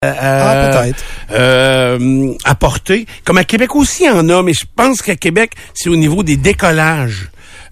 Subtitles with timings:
[0.00, 1.04] ah, peut-être.
[1.32, 3.06] Euh, apporter.
[3.24, 5.96] Comme à Québec aussi, il y en a, mais je pense qu'à Québec, c'est au
[5.96, 7.30] niveau des décollages.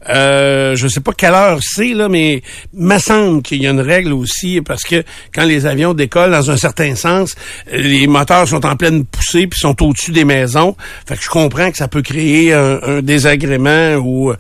[0.09, 2.43] Euh, je sais pas quelle heure c'est là, mais
[2.75, 5.03] me semble qu'il y a une règle aussi parce que
[5.35, 7.35] quand les avions décollent dans un certain sens,
[7.73, 10.77] les moteurs sont en pleine poussée puis sont au-dessus des maisons.
[11.07, 14.33] Fait que je comprends que ça peut créer un, désagrément ou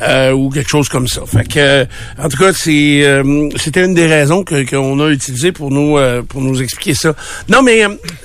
[0.00, 1.22] euh, ou quelque chose comme ça.
[1.26, 1.86] Fait que
[2.18, 5.98] en tout cas, c'est euh, c'était une des raisons que qu'on a utilisé pour nous
[5.98, 7.14] euh, pour nous expliquer ça.
[7.48, 7.82] Non, mais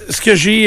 [0.09, 0.65] ce que j'ai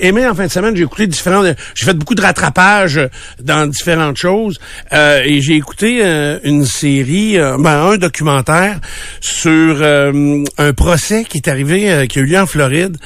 [0.00, 1.42] aimé en fin de semaine, j'ai écouté différents,
[1.74, 3.00] j'ai fait beaucoup de rattrapage
[3.40, 4.58] dans différentes choses
[4.92, 8.80] et j'ai écouté euh, une série, euh, ben, un documentaire
[9.20, 12.96] sur euh, un procès qui est arrivé, qui a eu lieu en Floride.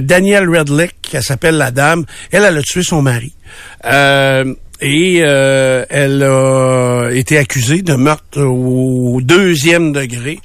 [0.00, 3.34] Danielle Redlick, qui s'appelle la dame, elle, elle a tué son mari.
[4.80, 10.40] et elle a été accusée de meurtre au deuxième degré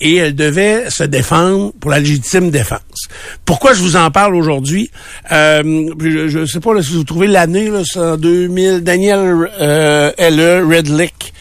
[0.00, 3.08] et elle devait se défendre pour la légitime défense.
[3.44, 4.90] Pourquoi je vous en parle aujourd'hui?
[5.32, 5.62] Euh,
[5.98, 10.66] je ne sais pas si vous trouvez l'année, c'est en 2000, Daniel euh, L.E.
[10.66, 11.32] Redlick.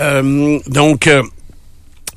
[0.00, 1.08] Euh, donc...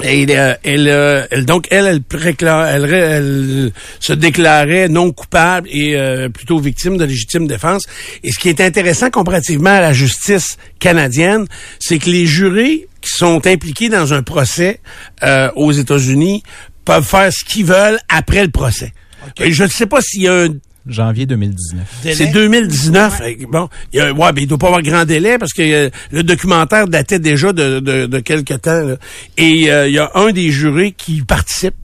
[0.04, 0.24] Euh, et
[0.64, 2.04] elle, elle, donc elle, elle,
[2.50, 5.98] elle, elle, se déclarait non coupable et
[6.34, 7.86] plutôt victime de légitime défense.
[8.24, 11.46] Et ce qui est intéressant comparativement à la justice canadienne,
[11.80, 14.80] c'est que les jurés qui sont impliqués dans un procès
[15.24, 16.44] euh, aux États-Unis
[16.84, 18.94] peuvent faire ce qu'ils veulent après le procès.
[19.40, 20.50] Et je ne sais pas s'il y a un
[20.88, 21.84] Janvier 2019.
[22.14, 23.22] C'est 2019.
[23.50, 26.24] Bon, il y a, ouais, il doit pas avoir grand délai parce que euh, le
[26.24, 28.96] documentaire datait déjà de, de, de quelques temps.
[29.38, 31.76] Et euh, il y a un des jurés qui participe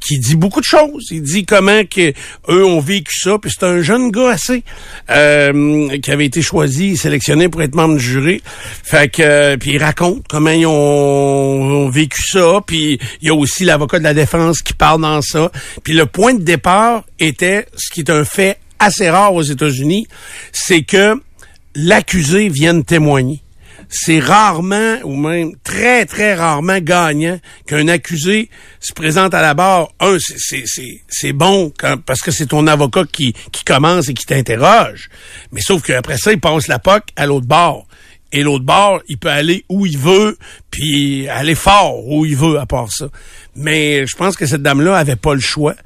[0.00, 1.08] qui dit beaucoup de choses.
[1.10, 2.12] Il dit comment que
[2.48, 3.38] eux ont vécu ça.
[3.38, 4.62] Puis c'est un jeune gars assez
[5.10, 8.42] euh, qui avait été choisi, sélectionné pour être membre du jury.
[8.82, 12.60] Fait que euh, puis il raconte comment ils ont, vécu ça.
[12.66, 15.50] Puis il y a aussi l'avocat de la défense qui parle dans ça.
[15.82, 20.06] Puis le point de départ était ce qui est un fait assez rare aux États-Unis,
[20.52, 21.20] c'est que
[21.74, 23.43] l'accusé vienne témoigner
[23.96, 27.38] c'est rarement, ou même très, très rarement gagnant
[27.68, 29.92] qu'un accusé se présente à la barre.
[30.00, 30.16] Un,
[31.08, 31.72] c'est bon
[32.04, 35.08] parce que c'est ton avocat qui, qui commence et qui t'interroge.
[35.52, 37.86] Mais sauf qu'après ça, il passe la POC à l'autre bord.
[38.32, 40.36] Et l'autre bord, il peut aller où il veut,
[40.72, 43.06] puis aller fort où il veut à part ça.
[43.54, 45.76] Mais je pense que cette dame-là avait pas le choix.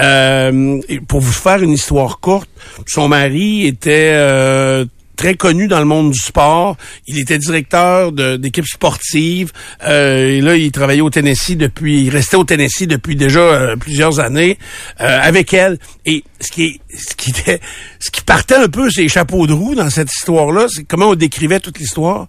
[0.00, 2.50] Euh, pour vous faire une histoire courte,
[2.86, 4.84] son mari était euh,
[5.14, 6.76] très connu dans le monde du sport.
[7.06, 9.52] Il était directeur d'équipe sportive.
[9.84, 13.76] Euh, et là, il travaillait au Tennessee depuis, il restait au Tennessee depuis déjà euh,
[13.76, 14.58] plusieurs années
[15.00, 15.78] euh, avec elle.
[16.04, 17.60] Et ce qui, ce qui était,
[18.00, 21.14] ce qui partait un peu ses chapeaux de roue dans cette histoire-là, c'est comment on
[21.14, 22.26] décrivait toute l'histoire.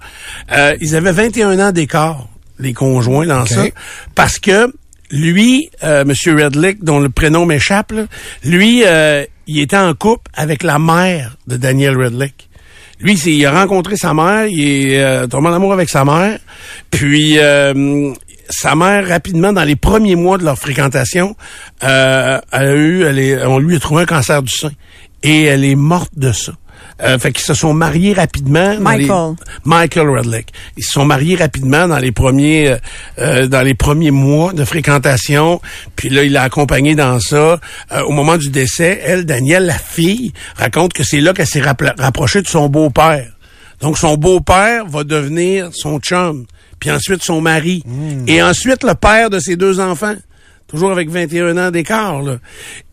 [0.80, 2.28] ils avaient 21 ans d'écart,
[2.60, 3.66] les conjoints dans ça,
[4.14, 4.72] parce que
[5.12, 7.94] lui, Monsieur Redlick, dont le prénom m'échappe,
[8.44, 8.84] lui,
[9.48, 12.50] il était en couple avec la mère de Daniel Redlick.
[13.00, 16.40] Lui, il a rencontré sa mère, il est euh, tombé en amour avec sa mère.
[16.92, 18.14] Puis euh,
[18.50, 21.36] sa mère, rapidement, dans les premiers mois de leur fréquentation,
[21.84, 24.72] euh, elle a eu, elle on lui a trouvé un cancer du sein.
[25.24, 26.54] Et elle est morte de ça.
[27.02, 28.80] Euh, fait qu'ils se sont mariés rapidement.
[28.80, 29.36] Michael.
[29.66, 30.48] Michael Redlick.
[30.78, 32.78] Ils se sont mariés rapidement dans les premiers euh,
[33.20, 35.62] euh, dans les premiers mois de fréquentation.
[35.96, 37.60] Puis là, il l'a accompagné dans ça.
[37.92, 41.62] Euh, au moment du décès, elle, Danielle, la fille, raconte que c'est là qu'elle s'est
[41.62, 43.32] rapprochée de son beau-père.
[43.82, 46.46] Donc son beau-père va devenir son chum,
[46.80, 48.24] puis ensuite son mari, hmm.
[48.28, 50.16] et ensuite le père de ses deux enfants
[50.68, 52.22] toujours avec 21 ans d'écart.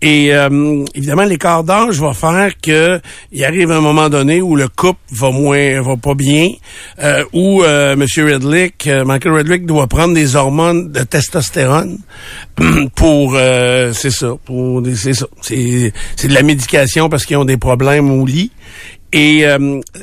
[0.00, 3.00] Et euh, évidemment, l'écart d'âge va faire que
[3.30, 6.50] il arrive un moment donné où le couple va moins, va pas bien,
[7.02, 8.02] euh, où euh, M.
[8.02, 11.98] Redlick, euh, Michael Redlick doit prendre des hormones de testostérone
[12.94, 17.56] pour, c'est ça, pour, c'est ça, c'est, c'est de la médication parce qu'ils ont des
[17.56, 18.50] problèmes au lit.
[19.14, 19.44] Et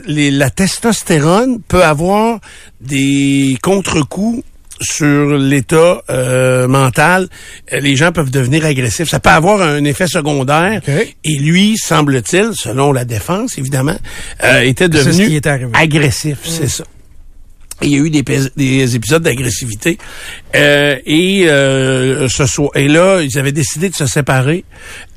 [0.06, 2.40] les, la testostérone peut avoir
[2.79, 4.44] des contre-coups
[4.81, 7.28] sur l'état euh, mental,
[7.73, 9.09] euh, les gens peuvent devenir agressifs.
[9.09, 10.81] Ça peut avoir un effet secondaire.
[11.23, 13.97] Et lui, semble-t-il, selon la défense, évidemment,
[14.43, 15.40] euh, était devenu
[15.73, 16.40] agressif.
[16.43, 16.70] C'est mm.
[16.70, 16.84] ça.
[17.81, 18.23] il y a eu des,
[18.55, 19.97] des épisodes d'agressivité.
[20.53, 24.64] et ce soir, et là, ils avaient décidé de se séparer.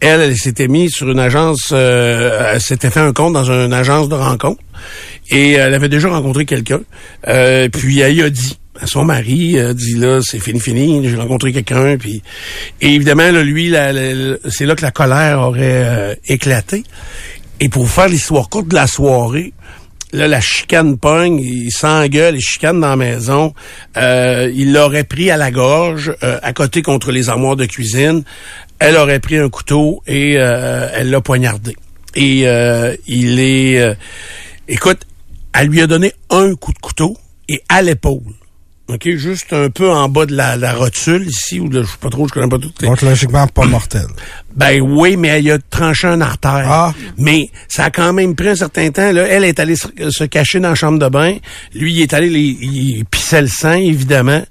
[0.00, 4.08] Elle, elle s'était mise sur une agence, elle s'était fait un compte dans une agence
[4.08, 4.60] de rencontre.
[5.30, 6.80] Et elle avait déjà rencontré quelqu'un.
[7.72, 11.96] puis elle a dit son mari euh, dit là c'est fini fini j'ai rencontré quelqu'un
[11.98, 12.22] puis
[12.80, 13.74] et évidemment là, lui
[14.50, 16.84] c'est là que la colère aurait euh, éclaté
[17.60, 19.52] et pour faire l'histoire courte de la soirée
[20.12, 23.52] là la chicane pogne il s'engueule il chicane dans la maison
[23.98, 28.24] euh, il l'aurait pris à la gorge à côté contre les armoires de cuisine
[28.82, 31.76] elle aurait pris un couteau et euh, elle l'a poignardé.
[32.16, 33.80] Et euh, il est...
[33.80, 33.94] euh,
[34.66, 35.06] écoute,
[35.54, 37.16] elle lui a donné un coup de couteau
[37.48, 38.34] et à l'épaule.
[38.88, 41.96] OK, juste un peu en bas de la, la rotule ici, ou de, je sais
[42.00, 42.72] pas trop, je connais pas tout.
[42.80, 44.06] Donc, logiquement, pas mortel.
[44.54, 46.66] Ben oui, mais elle a tranché un artère.
[46.70, 46.94] Ah.
[47.16, 49.10] Mais ça a quand même pris un certain temps.
[49.10, 49.26] Là.
[49.26, 51.38] Elle est allée se, cacher dans la chambre de bain.
[51.74, 54.42] Lui, il est allé, les- il pissait le sang, évidemment.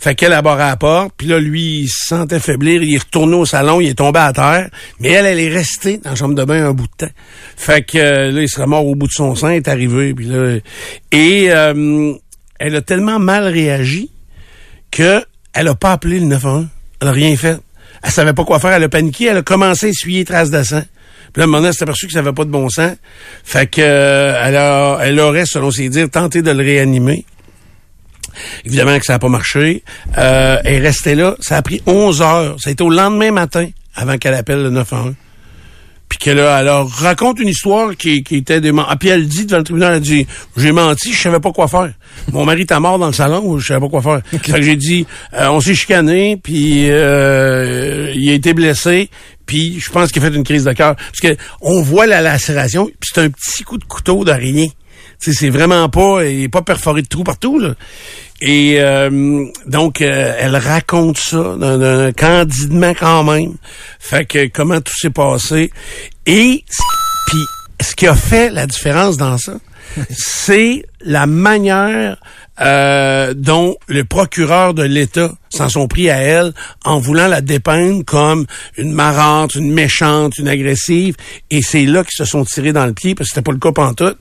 [0.00, 1.12] Fait qu'elle a barré à la porte.
[1.14, 2.82] Puis là, lui, il se sentait faiblir.
[2.82, 4.70] Il est retourné au salon, il est tombé à terre.
[4.98, 7.12] Mais elle, elle est restée dans la chambre de bain un bout de temps.
[7.58, 10.14] Fait que euh, là, il serait mort au bout de son sang, il est arrivé.
[10.14, 10.56] Puis là,
[11.12, 12.14] et euh,
[12.60, 14.10] elle a tellement mal réagi
[14.90, 16.68] que elle a pas appelé le 911.
[17.00, 17.58] Elle a rien fait.
[18.02, 18.72] Elle savait pas quoi faire.
[18.72, 19.24] Elle a paniqué.
[19.24, 20.82] Elle a commencé à essuyer traces de sang.
[21.32, 22.92] Puis là, elle s'est aperçue que ça n'avait pas de bon sens.
[23.44, 27.24] Fait que euh, elle, a, elle aurait, selon ses dires, tenté de le réanimer.
[28.64, 29.82] Évidemment que ça n'a pas marché.
[30.18, 31.36] Euh, elle est là.
[31.40, 32.56] Ça a pris 11 heures.
[32.60, 35.14] Ça a été au lendemain matin avant qu'elle appelle le 911.
[36.10, 38.72] Puis que là, elle leur raconte une histoire qui, qui était des...
[38.76, 40.26] Ah, puis elle dit devant le tribunal, elle dit,
[40.56, 41.92] j'ai menti, je savais pas quoi faire.
[42.32, 44.20] Mon mari était mort dans le salon, je savais pas quoi faire.
[44.42, 49.08] Fait que j'ai dit, euh, on s'est chicané, puis euh, il a été blessé,
[49.46, 50.96] puis je pense qu'il a fait une crise de cœur.
[50.96, 54.24] Parce que on voit la lacération, puis c'est un petit coup de couteau
[55.20, 57.74] sais, c'est vraiment pas, il est pas perforé de trous partout, là.
[58.40, 63.54] Et euh, donc, euh, elle raconte ça d'un- d'un- candidement quand même.
[63.98, 65.70] Fait que comment tout s'est passé.
[66.26, 66.64] Et
[67.26, 67.38] puis,
[67.82, 69.54] ce qui a fait la différence dans ça,
[70.10, 72.16] c'est la manière
[72.62, 76.52] euh, dont le procureur de l'État s'en sont pris à elle
[76.84, 78.46] en voulant la dépeindre comme
[78.76, 81.16] une marrante, une méchante, une agressive.
[81.50, 83.58] Et c'est là qu'ils se sont tirés dans le pied, parce que c'était pas le
[83.58, 84.18] cas pantoute.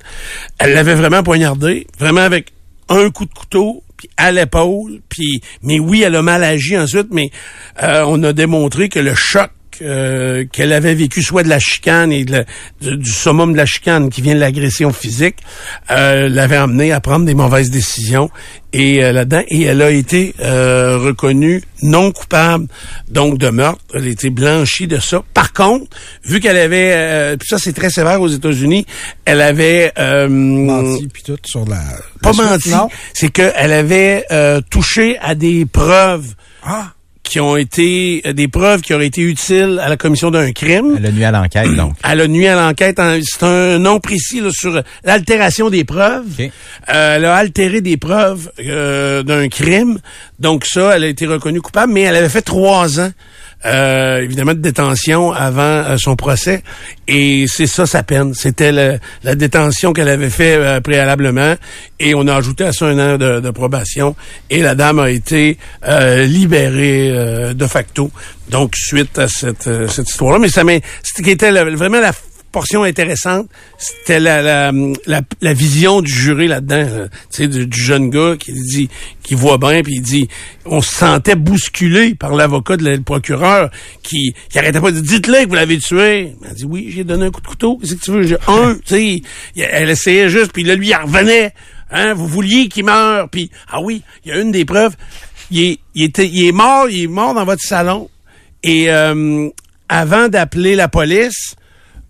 [0.58, 2.52] Elle l'avait vraiment poignardé, vraiment avec
[2.90, 7.10] un coup de couteau, puis à l'épaule, puis mais oui, elle a mal agi ensuite,
[7.12, 7.32] mais
[7.84, 9.52] euh, on a démontré que le choc
[9.82, 12.44] euh, qu'elle avait vécu soit de la chicane et de la-
[12.82, 15.38] du, du summum de la chicane qui vient de l'agression physique
[15.92, 18.30] euh, l'avait amenée à prendre des mauvaises décisions.
[18.72, 22.68] Et euh, là-dedans et elle a été euh, reconnue non coupable
[23.10, 23.82] donc de meurtre.
[23.96, 25.24] Elle a été blanchie de ça.
[25.34, 25.88] Par contre
[26.24, 28.86] vu qu'elle avait euh, puis ça c'est très sévère aux États-Unis
[29.26, 31.82] elle avait euh, Menti, puis tout, sur la...
[32.22, 32.70] pas menti,
[33.14, 36.94] c'est qu'elle avait euh, touché à des preuves Ah!
[37.30, 40.96] Qui ont été euh, des preuves qui auraient été utiles à la commission d'un crime.
[40.98, 41.94] Elle a nuit à l'enquête, donc.
[42.04, 43.00] Elle a nuit à l'enquête.
[43.00, 46.26] en- C'est un nom précis là, sur l'altération des preuves.
[46.40, 50.00] Euh, elle a altéré des preuves euh, d'un crime.
[50.40, 53.12] Donc ça, elle a été reconnue coupable, mais elle avait fait trois ans,
[53.66, 56.64] euh, évidemment, de détention avant euh, son procès.
[57.08, 58.34] Et c'est ça sa peine.
[58.34, 61.56] C'était la détention qu'elle avait fait euh, préalablement.
[62.00, 64.16] Et on a ajouté à ça un an de, probation.
[64.50, 68.12] Et la dame a été euh, libérée de facto.
[68.50, 70.40] Donc, suite à cette, cette histoire-là.
[70.40, 70.64] Mais ça.
[71.04, 72.14] C'était vraiment la
[72.52, 73.48] portion intéressante,
[73.78, 74.72] c'était la, la,
[75.06, 77.08] la, la vision du jury là-dedans, là.
[77.10, 78.90] tu sais, du, du jeune gars qui dit,
[79.24, 80.28] qui voit bien, puis il dit,
[80.66, 83.70] on se sentait bousculé par l'avocat de la- le procureur
[84.04, 86.34] qui, qui arrêtait pas de dire, dites-le que vous l'avez tué.
[86.48, 88.38] Elle dit, oui, j'ai donné un coup de couteau, qu'est-ce que tu veux?
[88.48, 89.22] Un, tu sais,
[89.56, 91.54] elle essayait juste, puis là, lui, il revenait,
[91.92, 94.96] hein, vous vouliez qu'il meure, puis, ah oui, il y a une des preuves,
[95.52, 98.10] il est, il était, il est mort, il est mort dans votre salon,
[98.64, 99.50] et euh,
[99.88, 101.56] avant d'appeler la police,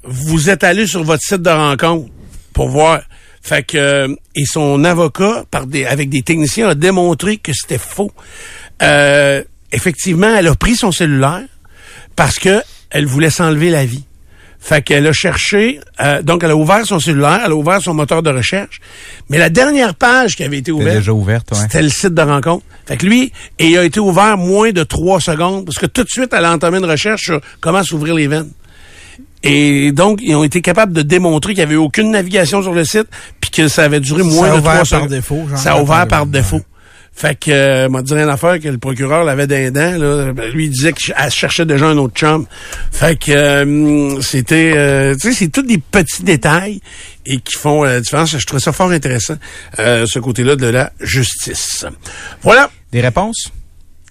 [0.09, 2.09] vous êtes allé sur votre site de rencontre
[2.54, 3.01] pour voir.
[3.42, 7.78] Fait que euh, et son avocat, par des, avec des techniciens, a démontré que c'était
[7.78, 8.11] faux.
[8.81, 11.45] Euh, effectivement, elle a pris son cellulaire
[12.16, 14.04] parce que elle voulait s'enlever la vie.
[14.61, 17.94] Fait qu'elle a cherché, euh, donc elle a ouvert son cellulaire, elle a ouvert son
[17.94, 18.81] moteur de recherche,
[19.30, 21.57] mais la dernière page qui avait été ouverte, déjà ouverte, ouais.
[21.57, 22.66] c'était le site de rencontre.
[22.85, 26.04] Fait que lui, et il a été ouvert moins de trois secondes, parce que tout
[26.04, 28.49] de suite, elle a entamé une recherche sur comment s'ouvrir les veines.
[29.44, 32.84] Et donc, ils ont été capables de démontrer qu'il n'y avait aucune navigation sur le
[32.84, 33.08] site,
[33.40, 35.74] puis que ça avait duré moins Ça a de ouvert trois par défaut, genre, ça
[35.74, 36.62] a ouvert par défaut.
[37.19, 40.31] Fait que, euh, m'a dit rien à faire que le procureur l'avait d'un dent, là.
[40.31, 42.46] Ben, lui, il disait qu'elle cherchait déjà un autre chum.
[42.92, 46.80] Fait que, euh, c'était, euh, tu sais, c'est tous des petits détails
[47.26, 48.38] et qui font euh, la différence.
[48.38, 49.36] Je trouvais ça fort intéressant,
[49.80, 51.86] euh, ce côté-là de la justice.
[52.42, 52.72] Voilà.
[52.94, 53.52] Des réponses?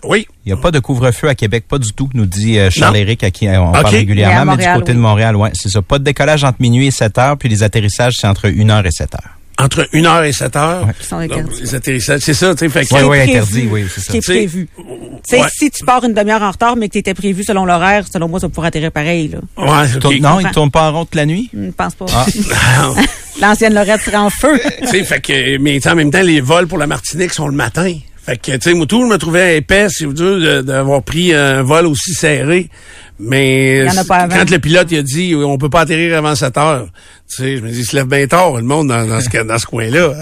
[0.04, 0.26] Oui.
[0.46, 3.24] Il n'y a pas de couvre-feu à Québec, pas du tout, nous dit euh, Charles-Éric,
[3.24, 4.96] à qui euh, on parle régulièrement, Mais du côté oui.
[4.96, 5.82] de Montréal, ouais, c'est ça.
[5.82, 8.86] Pas de décollage entre minuit et 7 heures, puis les atterrissages, c'est entre 1 heure
[8.86, 9.30] et 7 heures.
[9.60, 10.86] Entre 1 heure et 7 heures?
[10.86, 10.92] Ouais.
[11.00, 11.60] Qui sont Donc, interdits.
[11.62, 12.68] les atterrissages, c'est ça, tu sais.
[12.68, 14.12] Fait que, Ouais, Qui ouais, est interdit, oui, c'est ça.
[14.12, 14.68] Qui est prévu.
[14.76, 14.84] Tu
[15.28, 15.48] sais, ouais.
[15.52, 18.28] si tu pars une demi-heure en retard, mais que tu étais prévu selon l'horaire, selon
[18.28, 19.38] moi, ça pourrait atterrir pareil, là.
[19.56, 20.20] Ouais, Il tourne- ok.
[20.20, 20.48] non, il comprends.
[20.48, 21.50] ne tourne pas en rond toute la nuit?
[21.52, 22.06] Je ne pense pas.
[22.14, 22.24] Ah.
[23.40, 24.60] L'ancienne Lorette serait en feu.
[24.80, 27.54] tu sais, fait que, mais en même temps, les vols pour la Martinique sont le
[27.54, 27.92] matin.
[28.28, 31.32] Fait que, tu sais, moi, tout, je me trouvais épais, si vous de- d'avoir pris
[31.32, 32.68] un vol aussi serré.
[33.20, 36.86] Mais a quand le pilote il a dit on peut pas atterrir avant 7 heures,
[37.28, 39.42] tu sais, je me dis il se lève bien tard le monde dans, dans ce
[39.42, 40.12] dans ce coin-là.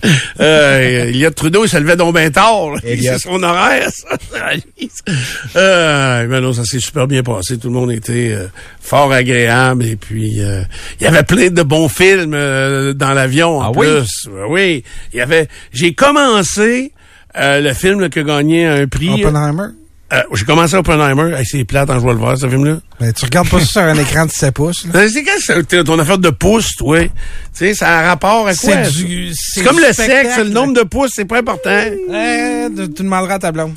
[0.40, 2.70] euh, Elliot Trudeau il se levait donc bien tard.
[2.82, 3.90] C'est son horaire.
[3.90, 4.16] Ça.
[5.56, 7.58] euh, mais non, ça s'est super bien passé.
[7.58, 8.46] Tout le monde était euh,
[8.80, 10.62] fort agréable et puis euh,
[11.00, 13.86] il y avait plein de bons films euh, dans l'avion en Ah oui?
[13.86, 14.28] plus.
[14.48, 15.48] Oui, il y avait.
[15.72, 16.92] J'ai commencé
[17.34, 19.24] le film là, qui a gagné un prix.
[19.24, 19.68] Oppenheimer?
[20.10, 21.36] Euh, j'ai commencé Oppenheimer.
[21.36, 22.78] Hey, c'est plate en jouant le voir, ce film-là.
[22.98, 24.86] Ben, tu regardes pas ça sur un écran de 7 pouces.
[24.86, 25.00] là.
[25.00, 27.02] Euh, C'est quoi ça, ton affaire de pouces, toi?
[27.04, 27.10] Tu
[27.52, 28.84] sais, ça a un rapport à quoi?
[28.84, 30.26] C'est du- C'est c'est comme le spectacle.
[30.28, 31.70] sexe, le nombre de pouces, c'est pas important.
[31.70, 33.74] Eh, tu, tu demanderas à ta blonde.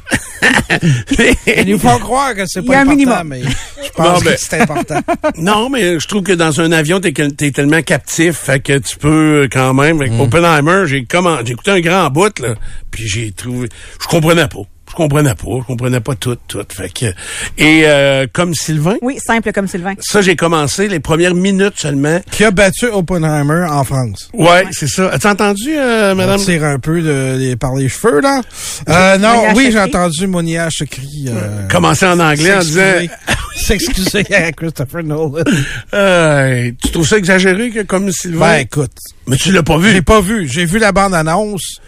[1.17, 1.35] Mais-
[1.65, 3.27] Ils nous font croire que c'est Il y pas a un important, minimum.
[3.27, 3.41] mais
[3.83, 5.01] je pense Non, mais- que c'est important.
[5.37, 8.95] non, mais je trouve que dans un avion, t'es, t'es tellement captif, fait que tu
[8.97, 9.99] peux quand même.
[10.01, 12.55] Avec Oppenheimer, j'ai comment, j'ai écouté un grand bout, là,
[12.89, 13.67] puis j'ai trouvé,
[14.01, 14.61] je comprenais pas.
[14.91, 16.65] Je comprenais pas, je comprenais pas tout, tout.
[16.69, 17.05] Fait que,
[17.57, 19.93] et euh, comme Sylvain, Oui, simple comme Sylvain.
[20.01, 22.19] ça j'ai commencé les premières minutes seulement.
[22.29, 24.29] Qui a battu Oppenheimer en France?
[24.33, 25.09] Ouais, c'est ça.
[25.09, 26.39] As-tu entendu, euh, On madame?
[26.41, 28.41] tire un peu de, par les cheveux, là.
[28.89, 31.25] Euh, non, Monia oui, j'ai entendu Monia Chokri.
[31.29, 32.81] Euh, Commencer en anglais en disant,
[33.55, 35.43] s'excuser s'excuser à Christopher Nolan.
[35.93, 38.39] euh, tu trouves ça exagéré que comme Sylvain?
[38.55, 38.91] Ben, écoute,
[39.27, 39.91] mais tu l'as pas vu.
[39.91, 40.47] j'ai pas vu.
[40.49, 41.79] J'ai vu la bande-annonce.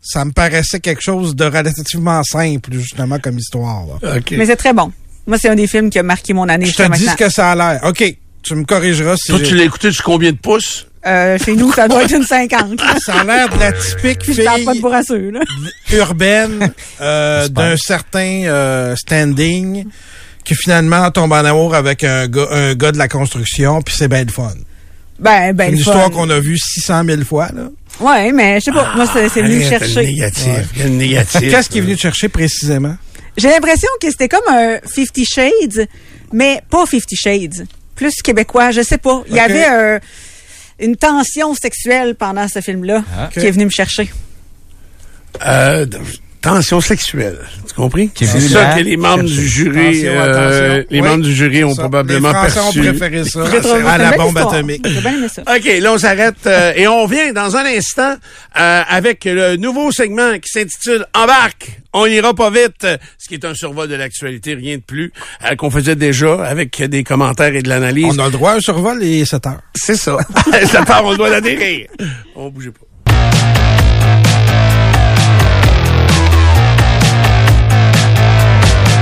[0.00, 3.84] Ça me paraissait quelque chose de relativement simple, justement, comme histoire.
[4.00, 4.16] là.
[4.16, 4.30] OK.
[4.32, 4.92] Mais c'est très bon.
[5.26, 7.28] Moi, c'est un des films qui a marqué mon année Je te dis ce que
[7.28, 7.80] ça a l'air.
[7.84, 8.02] OK,
[8.42, 10.86] tu me corrigeras si Toi, tu l'as écouté sur combien de pouces?
[11.06, 12.80] Euh, chez nous, ça doit être une 50.
[12.80, 12.94] là.
[13.04, 15.40] Ça a l'air de la typique Puis je parle pas de fille bourrasseux, là.
[15.92, 19.84] urbaine euh, d'un certain euh, standing
[20.44, 24.08] qui finalement tombe en amour avec un gars, un gars de la construction, puis c'est
[24.08, 24.52] bien le fun.
[25.18, 26.10] Ben, C'est ben, une le histoire fun.
[26.10, 27.48] qu'on a vue 600 000 fois.
[27.54, 27.68] Là.
[28.00, 28.94] Ouais, mais je sais pas.
[28.94, 30.06] Moi, c'est c'est venu le chercher.
[30.06, 30.84] négatif.
[30.88, 31.40] négatif.
[31.50, 32.96] Qu'est-ce qui est venu te chercher précisément?
[33.36, 35.86] J'ai l'impression que c'était comme un Fifty Shades,
[36.32, 37.66] mais pas Fifty Shades.
[37.96, 39.22] Plus québécois, je sais pas.
[39.28, 39.98] Il y avait euh,
[40.78, 43.28] une tension sexuelle pendant ce film-là Ah.
[43.32, 44.08] qui est venu me chercher.
[45.46, 45.86] Euh,
[46.40, 47.38] tension sexuelle.
[47.66, 48.10] Tu compris?
[48.14, 50.22] C'est ça là que les membres du jury, Attention, euh,
[50.78, 50.86] attention.
[50.90, 52.58] les Oui, membres du jury ont Ça, probablement les perçu.
[52.58, 53.44] ont préféré ça
[53.86, 54.54] à la bombe histoire.
[54.54, 54.82] atomique.
[54.82, 55.42] Bien ça.
[55.42, 58.14] OK, là, on s'arrête euh, et on vient dans un instant
[58.58, 62.86] euh, avec le nouveau segment qui s'intitule Embarque, on ira pas vite,
[63.18, 65.12] ce qui est un survol de l'actualité, rien de plus,
[65.50, 68.06] euh, qu'on faisait déjà avec des commentaires et de l'analyse.
[68.16, 69.60] On a le droit à un survol et 7 heures.
[69.74, 70.18] C'est ça.
[70.66, 71.88] ça part, on doit l'adhérer.
[72.36, 72.80] On bougeait pas.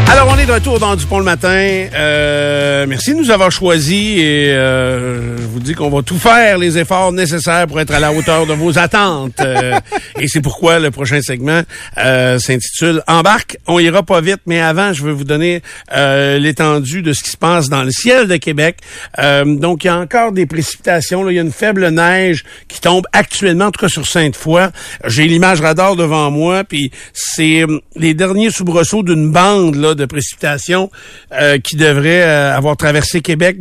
[0.09, 1.89] Alors, on est de retour dans Dupont le matin.
[1.93, 6.59] Euh, merci de nous avoir choisis et euh, je vous dis qu'on va tout faire
[6.59, 9.41] les efforts nécessaires pour être à la hauteur de vos attentes.
[9.41, 9.75] Euh,
[10.21, 11.63] et c'est pourquoi le prochain segment
[11.99, 15.61] euh, s'intitule Embarque, on ira pas vite, mais avant, je veux vous donner
[15.93, 18.79] euh, l'étendue de ce qui se passe dans le ciel de Québec.
[19.19, 21.29] Euh, donc, il y a encore des précipitations.
[21.29, 24.69] Il y a une faible neige qui tombe actuellement, en tout cas sur Sainte-Foy.
[25.07, 27.65] J'ai l'image radar devant moi, puis c'est
[27.97, 30.91] les derniers soubresauts d'une bande là, de précipitations
[31.33, 33.59] euh, qui devrait euh, avoir traversé Québec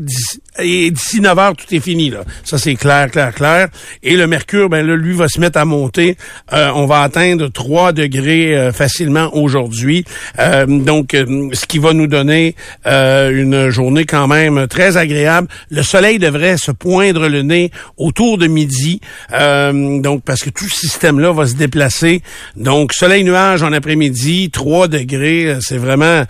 [0.59, 2.09] et d'ici 9 heures, tout est fini.
[2.09, 2.23] Là.
[2.43, 3.67] Ça, c'est clair, clair, clair.
[4.03, 6.17] Et le mercure, ben là, lui, va se mettre à monter.
[6.53, 10.05] Euh, on va atteindre 3 degrés euh, facilement aujourd'hui.
[10.39, 15.47] Euh, donc, euh, ce qui va nous donner euh, une journée quand même très agréable.
[15.69, 19.01] Le soleil devrait se poindre le nez autour de midi.
[19.33, 22.21] Euh, donc, parce que tout ce système-là va se déplacer.
[22.55, 26.25] Donc, soleil-nuage en après-midi, 3 degrés, c'est vraiment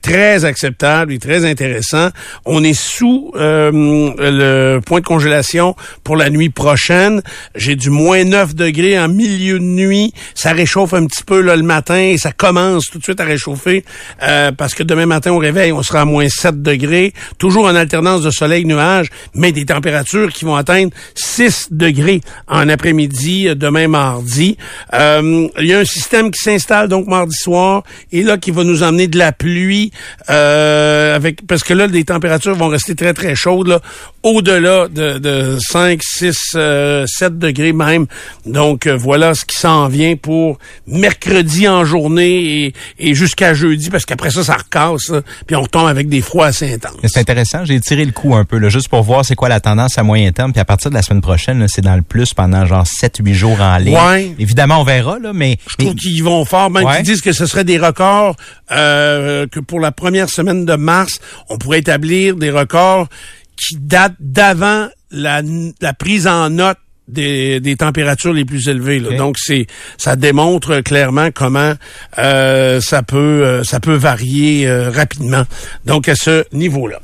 [0.00, 2.08] très acceptable et très intéressant.
[2.44, 7.22] On est sous euh, le point de congélation pour la nuit prochaine.
[7.54, 10.12] J'ai du moins 9 degrés en milieu de nuit.
[10.34, 13.24] Ça réchauffe un petit peu là, le matin et ça commence tout de suite à
[13.24, 13.84] réchauffer
[14.22, 17.74] euh, parce que demain matin au réveil, on sera à moins 7 degrés, toujours en
[17.74, 23.88] alternance de soleil-nuage, mais des températures qui vont atteindre 6 degrés en après-midi euh, demain
[23.88, 24.56] mardi.
[24.94, 28.64] Euh, il y a un système qui s'installe donc mardi soir et là qui va
[28.64, 29.92] nous emmener de la pluie
[30.30, 33.80] euh, avec parce que là les températures vont rester très très chaudes là,
[34.22, 38.06] au-delà de, de 5, 6, euh, 7 degrés même.
[38.46, 43.90] Donc euh, voilà ce qui s'en vient pour mercredi en journée et, et jusqu'à jeudi
[43.90, 46.96] parce qu'après ça ça recasse là, puis on retombe avec des froids assez intenses.
[47.04, 49.60] C'est intéressant, j'ai tiré le coup un peu, là, juste pour voir c'est quoi la
[49.60, 50.52] tendance à moyen terme.
[50.52, 53.60] Puis à partir de la semaine prochaine, c'est dans le plus pendant genre 7-8 jours
[53.60, 53.96] en ligne.
[53.96, 54.34] Ouais.
[54.38, 55.58] Évidemment, on verra, là, mais...
[55.68, 56.96] Je trouve qu'ils vont fort, même Ouais.
[56.96, 58.36] qu'ils disent que ce serait des records,
[58.70, 63.08] euh, que pour la première semaine de mars, on pourrait établir des records
[63.56, 65.42] qui datent d'avant la,
[65.80, 66.78] la prise en note
[67.08, 69.00] des, des températures les plus élevées.
[69.00, 69.16] là.
[69.16, 69.66] Donc c'est
[69.98, 71.74] ça démontre clairement comment
[72.18, 75.42] euh, ça peut euh, ça peut varier euh, rapidement.
[75.84, 77.00] Donc à ce niveau-là.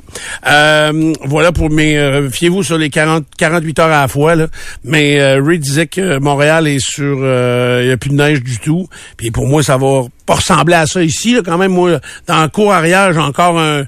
[0.47, 4.47] Euh, voilà pour mes euh, fiez-vous sur les 40 48 heures à la fois là.
[4.83, 8.41] Mais euh, Ray disait que Montréal est sur euh, il y a plus de neige
[8.41, 8.87] du tout.
[9.17, 12.41] Puis pour moi ça va pas ressembler à ça ici là, quand même moi dans
[12.41, 13.83] le cours arrière, j'ai encore un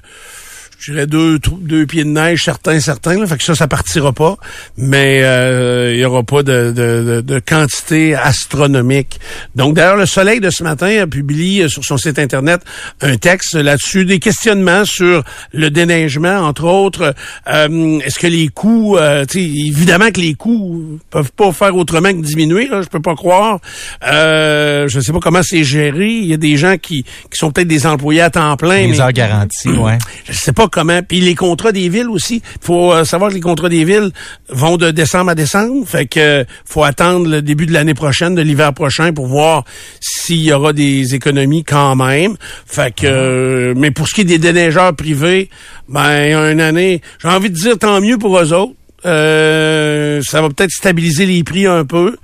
[0.82, 3.18] je dirais deux, deux pieds de neige, certains, certains.
[3.20, 4.36] Là, fait que ça, ça partira pas.
[4.76, 9.20] Mais euh, il y aura pas de, de, de, de quantité astronomique.
[9.54, 12.62] Donc, d'ailleurs, le Soleil de ce matin a publié euh, sur son site Internet
[13.00, 15.22] un texte là-dessus, des questionnements sur
[15.52, 17.14] le déneigement, entre autres.
[17.48, 18.96] Euh, Est-ce que les coûts...
[18.96, 22.88] euh, tu sais, évidemment que les coûts peuvent pas faire autrement que diminuer, là, je
[22.88, 23.60] peux pas croire.
[24.04, 26.08] Euh, je sais pas comment c'est géré.
[26.10, 28.78] Il y a des gens qui, qui sont peut-être des employés à temps plein.
[28.78, 29.98] Les mais- heures garanties, ouais.
[30.24, 31.00] je sais pas comment.
[31.02, 32.42] Puis les contrats des villes aussi.
[32.60, 34.10] Faut euh, savoir que les contrats des villes
[34.48, 35.86] vont de décembre à décembre.
[35.86, 39.64] Fait que faut attendre le début de l'année prochaine, de l'hiver prochain, pour voir
[40.00, 42.36] s'il y aura des économies quand même.
[42.66, 45.48] Fait que, euh, mais pour ce qui est des déneigeurs privés,
[45.88, 48.74] ben, une année, j'ai envie de dire tant mieux pour eux autres.
[49.04, 52.16] Euh, ça va peut-être stabiliser les prix un peu.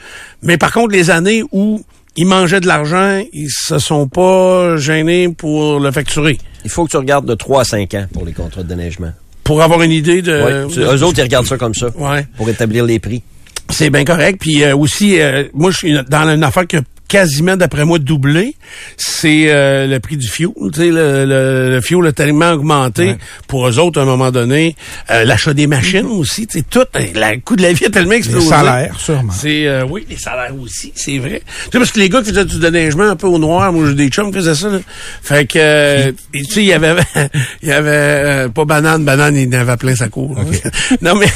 [0.43, 1.85] Mais par contre, les années où
[2.17, 6.39] ils mangeaient de l'argent, ils se sont pas gênés pour le facturer.
[6.65, 9.13] Il faut que tu regardes de 3 à 5 ans pour les contrats de déneigement.
[9.45, 10.33] Pour avoir une idée de...
[10.67, 11.89] Ouais, tu- eux autres, ils regardent ça comme ça.
[11.97, 12.27] Ouais.
[12.37, 13.23] Pour établir les prix.
[13.71, 14.39] C'est bien correct.
[14.41, 17.99] Puis euh, aussi, euh, moi, je suis dans une affaire qui a quasiment, d'après moi,
[17.99, 18.55] doublé.
[18.97, 23.07] C'est euh, le prix du sais, le, le, le fuel a tellement augmenté.
[23.09, 23.19] Ouais.
[23.47, 24.77] Pour eux autres, à un moment donné,
[25.11, 26.47] euh, l'achat des machines aussi.
[26.47, 26.85] Tu sais, tout, euh,
[27.15, 28.49] le coût de la vie a tellement Les explosé.
[28.49, 29.33] salaires, sûrement.
[29.33, 31.43] C'est euh, oui, les salaires aussi, c'est vrai.
[31.65, 33.87] Tu sais parce que les gars qui faisaient du déneigement un peu au noir, moi
[33.89, 34.69] j'ai des chums qui faisaient ça.
[34.69, 34.79] Là.
[35.23, 36.95] Fait que euh, tu sais il y avait
[37.63, 40.37] il y avait euh, pas banane, banane il en avait plein sa cour.
[41.03, 41.27] non mais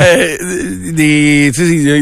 [0.00, 1.50] euh, des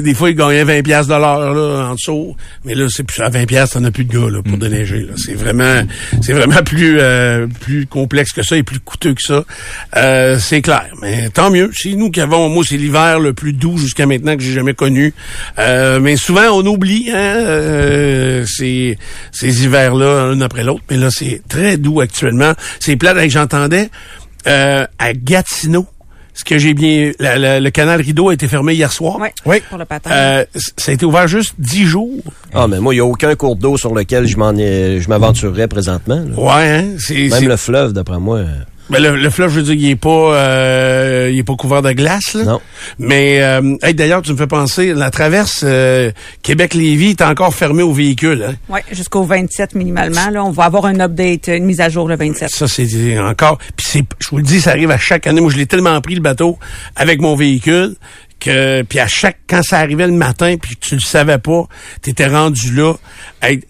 [0.00, 3.22] des fois ils gagnaient 20 pièces de l'heure là en dessous, mais là c'est plus
[3.22, 5.14] à 20 pièces, t'en as plus de gars là pour déneiger là.
[5.16, 5.82] C'est vraiment
[6.22, 9.44] c'est vraiment plus euh, plus complexe que ça et plus coûteux que ça.
[9.96, 11.70] Euh, c'est clair, mais tant mieux.
[11.74, 14.74] C'est nous qui avons moi c'est l'hiver le plus doux jusqu'à maintenant que j'ai jamais
[14.74, 15.14] connu.
[15.58, 18.98] Euh, mais souvent on oublie hein, euh, ces
[19.32, 22.52] ces hivers là un après l'autre, mais là c'est très doux actuellement.
[22.78, 23.90] C'est plate avec j'entendais
[24.46, 25.86] euh, à Gatineau.
[26.38, 29.16] Ce que j'ai bien, la- la- le canal Rideau a été fermé hier soir.
[29.20, 29.60] Oui, Oui.
[29.68, 30.08] pour le patin.
[30.12, 32.22] Euh, c- ça a été ouvert juste dix jours.
[32.54, 35.08] Ah, mais moi, il n'y a aucun cours d'eau sur lequel je m'en ai- je
[35.08, 36.22] m'aventurerais présentement.
[36.24, 36.38] là.
[36.40, 37.28] Ouais, hein?
[37.30, 38.42] Même le fleuve, d'après moi.
[38.90, 41.82] Ben, le, le fleuve, je veux dire, il est pas, euh, il est pas couvert
[41.82, 42.44] de glace, là.
[42.44, 42.60] Non.
[42.98, 46.10] Mais, euh, hey, d'ailleurs, tu me fais penser, la traverse euh,
[46.42, 48.44] Québec-Lévis est encore fermée aux véhicules.
[48.48, 48.54] Hein?
[48.68, 50.30] Oui, jusqu'au 27 minimalement.
[50.30, 52.48] Là, on va avoir un update, une mise à jour le 27.
[52.50, 53.58] Ça, c'est encore.
[53.76, 55.40] Puis c'est, je vous le dis, ça arrive à chaque année.
[55.40, 56.58] Moi, je l'ai tellement pris le bateau
[56.96, 57.94] avec mon véhicule
[58.40, 61.64] que puis à chaque quand ça arrivait le matin puis que tu le savais pas,
[62.02, 62.94] t'étais rendu là,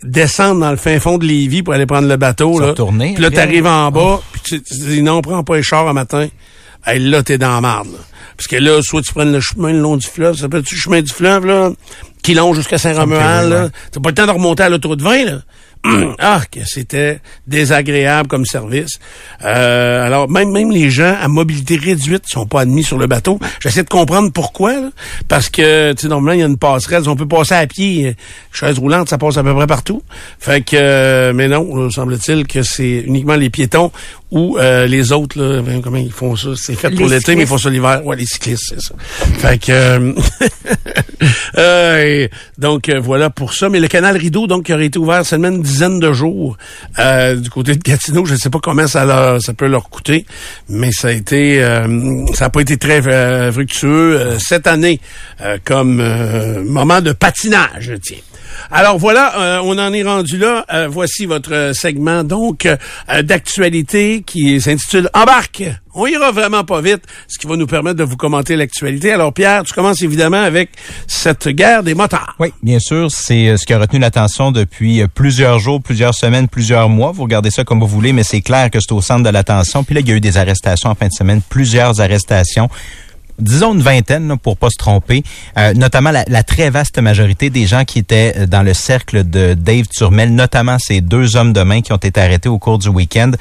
[0.03, 2.69] descendre dans le fin fond de Lévis pour aller prendre le bateau là.
[2.69, 5.89] retourner Puis là t'arrives en bas, puis tu, tu dis non, prends pas les chars
[5.89, 6.29] un matin.
[6.87, 7.89] Hey, là t'es dans la marde.
[7.89, 7.99] là.
[8.37, 10.81] Parce que là, soit tu prends le chemin le long du fleuve, ça s'appelle-tu le
[10.81, 11.73] chemin du fleuve là,
[12.23, 13.69] qui longe jusqu'à Saint-Romuald là.
[13.91, 15.39] T'as pas le temps de remonter à l'autoroute 20 là.
[16.19, 18.99] ah, que c'était désagréable comme service.
[19.45, 23.39] Euh, alors, même même les gens à mobilité réduite sont pas admis sur le bateau.
[23.61, 24.73] J'essaie de comprendre pourquoi.
[24.73, 24.91] là.
[25.29, 27.09] Parce que, tu sais, normalement, il y a une passerelle.
[27.09, 28.17] On peut passer à pied.
[28.53, 30.03] Chaise roulante, ça passe à peu près partout.
[30.39, 33.93] Fait que, euh, mais non, semble-t-il que c'est uniquement les piétons
[34.31, 36.51] ou euh, les autres, là, ben, comment ils font ça?
[36.55, 38.05] C'est fait pour l'été, mais ils font ça l'hiver.
[38.05, 38.95] Ouais, les cyclistes, c'est ça.
[39.39, 39.73] Fait que...
[39.73, 40.13] euh,
[41.59, 43.71] euh, donc, euh, voilà pour ça.
[43.71, 46.57] Mais le canal Rideau, donc, qui aurait été ouvert seulement une dizaine de jours
[46.99, 49.89] euh, du côté de Gatineau, je ne sais pas comment ça, leur, ça peut leur
[49.89, 50.25] coûter,
[50.69, 51.63] mais ça a été...
[51.63, 55.01] euh, ça n'a pas été très euh, fructueux euh, cette année
[55.41, 56.03] euh, comme
[56.65, 58.17] moment de patinage, tiens.
[58.71, 60.65] Alors voilà, euh, on en est rendu là.
[60.73, 62.69] Euh, voici votre euh, segment donc
[63.23, 65.65] d'actualité qui s'intitule Embarque.
[65.95, 69.11] On ira vraiment pas vite, ce qui va nous permettre de vous commenter l'actualité.
[69.11, 70.71] Alors Pierre, tu commences évidemment avec
[71.07, 72.37] cette guerre des motards.
[72.39, 76.89] Oui, bien sûr, c'est ce qui a retenu l'attention depuis plusieurs jours, plusieurs semaines, plusieurs
[76.89, 77.11] mois.
[77.11, 79.83] Vous regardez ça comme vous voulez, mais c'est clair que c'est au centre de l'attention.
[79.83, 82.69] Puis là, il y a eu des arrestations en fin de semaine, plusieurs arrestations.
[83.39, 85.23] Disons une vingtaine, pour pas se tromper,
[85.57, 89.29] Euh, notamment la, la très vaste majorité des gens qui étaient euh, dans le cercle
[89.29, 92.79] de Dave Turmel, notamment ces deux hommes de main qui ont été arrêtés au cours
[92.79, 93.33] du week-end.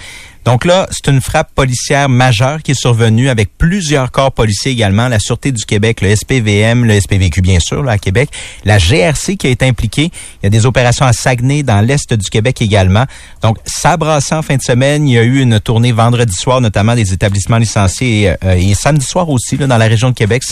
[0.48, 5.10] Donc là, c'est une frappe policière majeure qui est survenue avec plusieurs corps policiers également,
[5.10, 8.30] la Sûreté du Québec, le SPVM, le SPVQ bien sûr, là, à Québec,
[8.64, 10.10] la GRC qui a été impliquée.
[10.42, 13.04] Il y a des opérations à Saguenay, dans l'Est du Québec également.
[13.42, 15.06] Donc, ça brassait en fin de semaine.
[15.06, 18.74] Il y a eu une tournée vendredi soir, notamment des établissements licenciés, et, euh, et
[18.74, 20.44] samedi soir aussi, là, dans la région de Québec.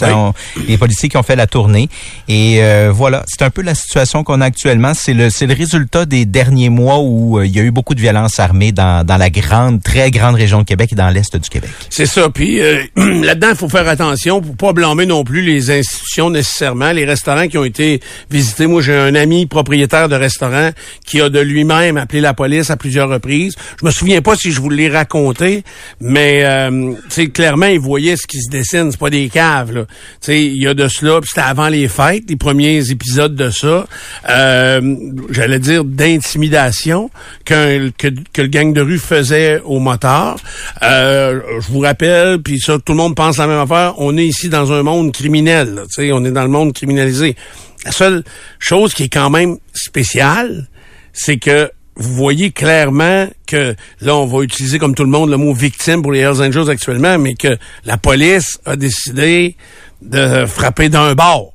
[0.67, 1.87] Les policiers qui ont fait la tournée.
[2.27, 4.93] Et euh, voilà, c'est un peu la situation qu'on a actuellement.
[4.93, 7.95] C'est le, c'est le résultat des derniers mois où euh, il y a eu beaucoup
[7.95, 11.37] de violence armée dans, dans la grande, très grande région de Québec et dans l'Est
[11.37, 11.69] du Québec.
[11.89, 12.29] C'est ça.
[12.29, 16.91] Puis euh, là-dedans, il faut faire attention pour pas blâmer non plus les institutions nécessairement,
[16.91, 18.67] les restaurants qui ont été visités.
[18.67, 20.71] Moi, j'ai un ami propriétaire de restaurant
[21.05, 23.55] qui a de lui-même appelé la police à plusieurs reprises.
[23.79, 25.63] Je me souviens pas si je vous l'ai raconté,
[26.01, 26.93] mais euh,
[27.33, 28.91] clairement, il voyait ce qui se dessine.
[28.91, 29.85] C'est pas des caves.
[30.27, 31.21] Il y a de cela.
[31.21, 33.85] Puis c'était avant les fêtes, les premiers épisodes de ça.
[34.29, 34.95] Euh,
[35.29, 37.11] J'allais dire d'intimidation
[37.45, 38.07] que, que,
[38.41, 39.61] le gang de rue faisait
[40.83, 43.95] Euh, je vous rappelle, puis ça, tout le monde pense la même affaire.
[43.97, 45.83] On est ici dans un monde criminel.
[45.89, 47.35] sais, on est dans le monde criminalisé.
[47.85, 48.23] La seule
[48.59, 50.67] chose qui est quand même spéciale,
[51.13, 55.37] c'est que vous voyez clairement que là, on va utiliser comme tout le monde le
[55.37, 59.55] mot victime pour les Hells Angels actuellement, mais que la police a décidé
[60.01, 61.54] de frapper d'un bord.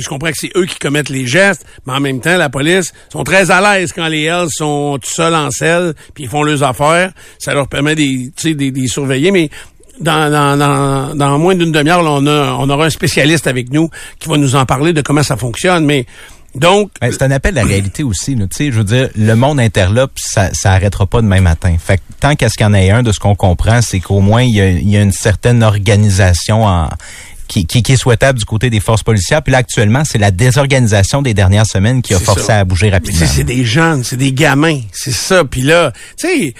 [0.00, 2.92] Je comprends que c'est eux qui commettent les gestes, mais en même temps, la police
[3.12, 6.42] sont très à l'aise quand les Hells sont tout seuls en selle, puis ils font
[6.42, 7.12] leurs affaires.
[7.38, 9.50] Ça leur permet des, des, des surveiller, mais
[10.00, 13.88] dans, dans, dans, dans moins d'une demi-heure, on, a, on aura un spécialiste avec nous
[14.18, 15.84] qui va nous en parler de comment ça fonctionne.
[15.86, 16.06] Mais
[16.54, 18.34] donc, ben, c'est un appel à la réalité aussi.
[18.34, 21.76] Tu sais, je veux dire, le monde interlope, ça, ça arrêtera pas demain matin.
[21.78, 24.00] Fait que tant qu'à ce qu'il y en ait un, de ce qu'on comprend, c'est
[24.00, 26.88] qu'au moins il y, a, y, a, une certaine organisation en,
[27.46, 29.42] qui, qui, qui, est souhaitable du côté des forces policières.
[29.42, 33.26] Puis là, actuellement, c'est la désorganisation des dernières semaines qui a forcé à bouger rapidement.
[33.26, 35.44] C'est des jeunes, c'est des gamins, c'est ça.
[35.44, 36.54] Puis là, tu sais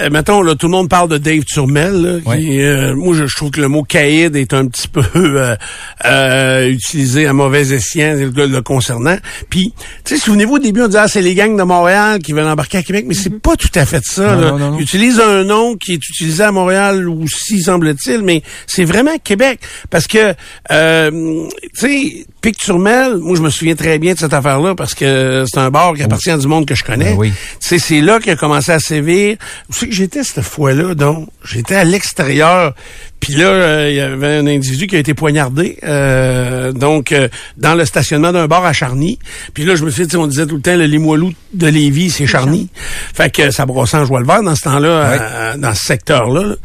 [0.00, 1.92] euh, mettons, là, tout le monde parle de Dave Turmel.
[1.92, 5.56] Là, euh, moi, je, trouve que le mot caïd est un petit peu euh,
[6.04, 9.16] euh, utilisé à mauvais escient le, le concernant.
[9.48, 9.72] Puis,
[10.04, 12.46] tu sais, souvenez-vous, au début, on disait, ah, c'est les gangs de Montréal qui veulent
[12.46, 13.40] embarquer à Québec, mais c'est mhm.
[13.40, 14.36] pas tout à fait ça.
[14.36, 14.56] là.
[14.78, 19.60] Ils utilisent un nom qui est utilisé à Montréal aussi, semble-t-il, mais c'est vraiment Québec.
[19.90, 20.32] Parce que,
[20.68, 25.60] tu sais, Pic-Turmel, moi, je me souviens très bien de cette affaire-là parce que c'est
[25.60, 27.14] un bar qui appartient à du monde que je connais.
[27.14, 29.36] Ben c'est là qu'il a commencé à sévir.
[29.68, 31.28] Vous savez que j'étais cette fois-là, donc?
[31.44, 32.74] J'étais à l'extérieur.
[33.20, 37.28] Puis là, euh, il y avait un individu qui a été poignardé, euh, donc euh,
[37.58, 39.18] dans le stationnement d'un bar à Charny.
[39.52, 42.10] Puis là, je me suis dit, on disait tout le temps, le Limoilou de Lévis,
[42.10, 42.70] c'est Charny.
[43.14, 46.56] Fait que ça brossait en joie le vert dans ce temps-là, dans ce secteur-là.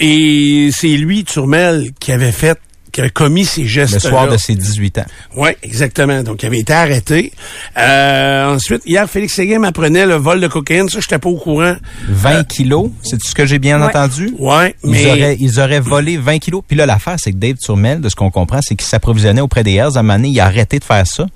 [0.00, 2.58] et c'est lui, Turmel, qui avait fait
[2.96, 5.04] qui a commis ces gestes Le soir de ses 18 ans.
[5.36, 6.22] Oui, exactement.
[6.22, 7.30] Donc, il avait été arrêté.
[7.76, 10.88] Euh, ensuite, hier, Félix Séguin m'apprenait le vol de cocaïne.
[10.88, 11.76] Ça, j'étais pas au courant.
[12.08, 14.34] 20 euh, kilos, c'est ce que j'ai bien entendu?
[14.38, 15.02] Oui, mais...
[15.02, 16.62] Ils auraient, ils auraient volé 20 kilos.
[16.66, 19.62] Puis là, l'affaire, c'est que Dave Turmel, de ce qu'on comprend, c'est qu'il s'approvisionnait auprès
[19.62, 19.96] des Hells.
[19.96, 21.26] À un moment donné, il a arrêté de faire ça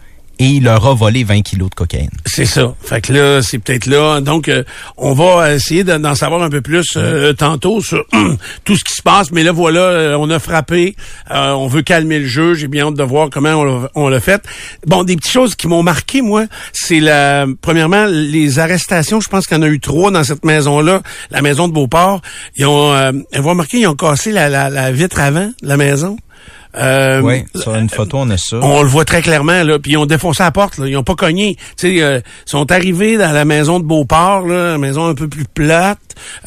[0.41, 2.09] et il leur a volé 20 kilos de cocaïne.
[2.25, 2.75] C'est ça.
[2.83, 4.23] Fait que là, c'est peut-être là.
[4.23, 4.65] Donc, euh,
[4.97, 8.07] on va essayer d'en savoir un peu plus euh, tantôt sur
[8.65, 9.33] tout ce qui se passe.
[9.33, 10.97] Mais là, voilà, euh, on a frappé.
[11.31, 12.55] on veut calmer le jeu.
[12.55, 14.43] J'ai bien hâte de voir comment on l'a fait.
[14.87, 19.21] Bon, des petites choses qui m'ont marqué, moi, c'est la premièrement les arrestations.
[19.21, 22.23] Je pense qu'il y en a eu trois dans cette maison-là, la maison de Beauport.
[22.57, 25.77] Ils ont, euh, vous remarqué, ils ont cassé la, la, la vitre avant de la
[25.77, 26.17] maison.
[26.77, 28.59] Euh, oui, sur une photo, on a ça.
[28.63, 29.79] On le voit très clairement, là.
[29.79, 30.87] Puis ils ont défoncé la porte, là.
[30.87, 31.57] Ils ont pas cogné.
[31.77, 35.15] Tu sais, euh, ils sont arrivés dans la maison de Beauport, là, la maison un
[35.15, 35.99] peu plus plate.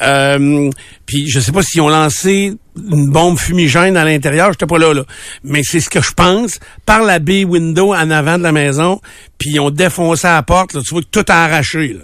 [0.01, 0.69] Euh,
[1.05, 4.93] puis je sais pas s'ils ont lancé une bombe fumigène à l'intérieur, j'étais pas là,
[4.93, 5.03] là.
[5.43, 6.59] Mais c'est ce que je pense.
[6.85, 9.01] Par la baie window en avant de la maison,
[9.37, 11.93] puis ils ont défoncé la porte, là, tu vois que tout a arraché.
[11.93, 12.01] Là.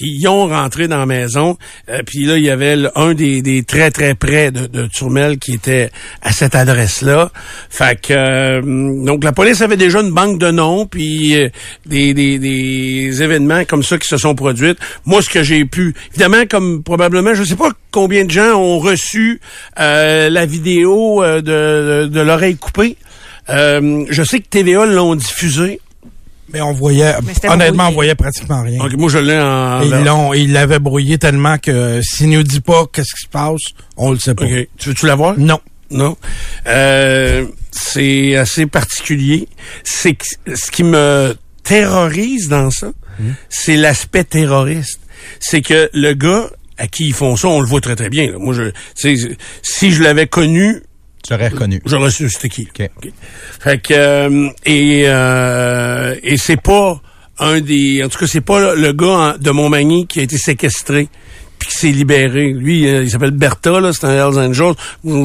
[0.00, 1.58] Puis ils ont rentré dans la maison.
[1.90, 5.36] Euh, puis là, il y avait un des, des très, très près de, de Turmel
[5.38, 5.90] qui était
[6.22, 7.30] à cette adresse-là.
[7.68, 11.50] Fait que euh, donc la police avait déjà une banque de noms, puis euh,
[11.84, 14.74] des, des, des événements comme ça qui se sont produits.
[15.04, 18.78] Moi, ce que j'ai pu, évidemment, comme probablement, je sais pas combien de gens ont
[18.78, 19.38] reçu
[19.76, 22.96] la vidéo de, de, l'oreille coupée.
[23.48, 25.78] je sais que TVA l'ont diffusée.
[26.52, 27.14] Mais on voyait,
[27.48, 28.78] honnêtement, on voyait pratiquement rien.
[28.96, 29.80] moi, je l'ai en...
[29.82, 33.60] Ils l'ont, ils l'avaient brouillé tellement que s'ils nous dit pas qu'est-ce qui se passe,
[33.96, 34.44] on le sait pas.
[34.78, 35.38] Tu veux-tu la voir?
[35.38, 35.60] Non.
[35.90, 36.16] Non.
[36.66, 39.48] Euh, c'est assez particulier.
[39.82, 40.16] C'est
[40.54, 41.34] ce qui me
[41.64, 43.32] terrorise dans ça, hmm.
[43.48, 45.00] c'est l'aspect terroriste.
[45.40, 48.32] C'est que le gars à qui ils font ça, on le voit très très bien.
[48.38, 48.70] Moi, je,
[49.62, 50.82] si je l'avais connu,
[51.28, 51.80] J'aurais reconnu.
[51.84, 52.68] J'aurais su c'était qui.
[53.60, 57.00] Fait que euh, et euh, et c'est pas
[57.38, 61.08] un des en tout cas c'est pas le gars de Montmagny qui a été séquestré
[61.60, 62.52] puis qui s'est libéré.
[62.52, 64.74] Lui, euh, il s'appelle Bertha, là, c'est un Hells Angels.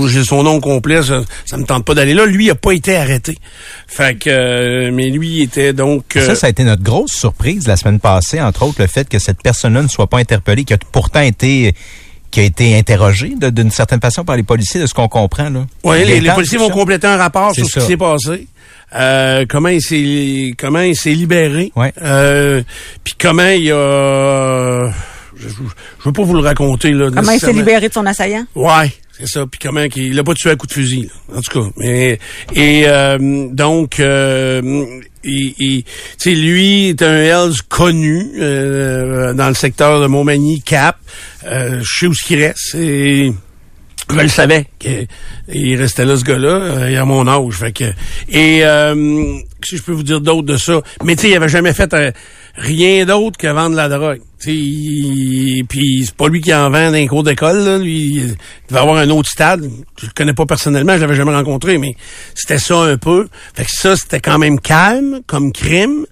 [0.10, 2.25] J'ai son nom complet, ça, ça me tente pas d'aller là.
[2.25, 3.38] Lui, il a pas été arrêté.
[3.88, 6.17] Fait que, euh, mais lui, il était donc...
[6.17, 9.08] euh, Ça, ça a été notre grosse surprise la semaine passée, entre autres, le fait
[9.08, 11.73] que cette personne-là ne soit pas interpellée, qui a pourtant été
[12.36, 15.50] qui a été interrogée de- d'une certaine façon par les policiers, de ce qu'on comprend.
[15.50, 15.65] Là.
[15.86, 18.48] Oui, les, policiers vont compléter un rapport sur ce qui s'est passé.
[18.93, 21.71] Euh, comment il s'est comment il s'est libéré.
[21.78, 21.93] Ouais.
[22.02, 22.62] Euh,
[23.06, 24.91] puis comment il a
[25.38, 25.54] je, je,
[26.00, 27.10] je veux pas vous le raconter là.
[27.13, 28.45] Comment il s'est libéré de son assaillant?
[28.56, 29.45] Ouais, c'est ça.
[29.50, 31.67] Puis comment qu'il il l'a pas tué à coup de fusil, là, en tout cas.
[31.78, 32.19] Mais
[32.54, 34.62] et euh, donc euh,
[35.24, 40.62] il, il- tu sais, lui est un Hells connu euh, dans le secteur de Montmagny,
[40.62, 40.98] Cap.
[41.45, 42.76] Euh, je sais où ce qu'il reste.
[42.76, 43.32] Et
[44.10, 47.56] je le savais qu'il restait là, ce gars-là, euh, il a mon âge.
[47.56, 47.86] Fait que,
[48.30, 48.93] et euh,
[49.63, 51.91] si je peux vous dire d'autre de ça, mais tu sais, il avait jamais fait
[51.95, 52.12] euh,
[52.55, 54.21] rien d'autre que vendre la drogue.
[54.39, 55.65] Puis
[56.05, 57.81] c'est pas lui qui en vend dans cours d'école.
[57.81, 58.35] Lui, il
[58.69, 59.69] devait avoir un autre stade.
[59.99, 61.95] Je le connais pas personnellement, je l'avais jamais rencontré, mais
[62.35, 63.27] c'était ça un peu.
[63.55, 66.05] Fait que ça, c'était quand même calme comme crime.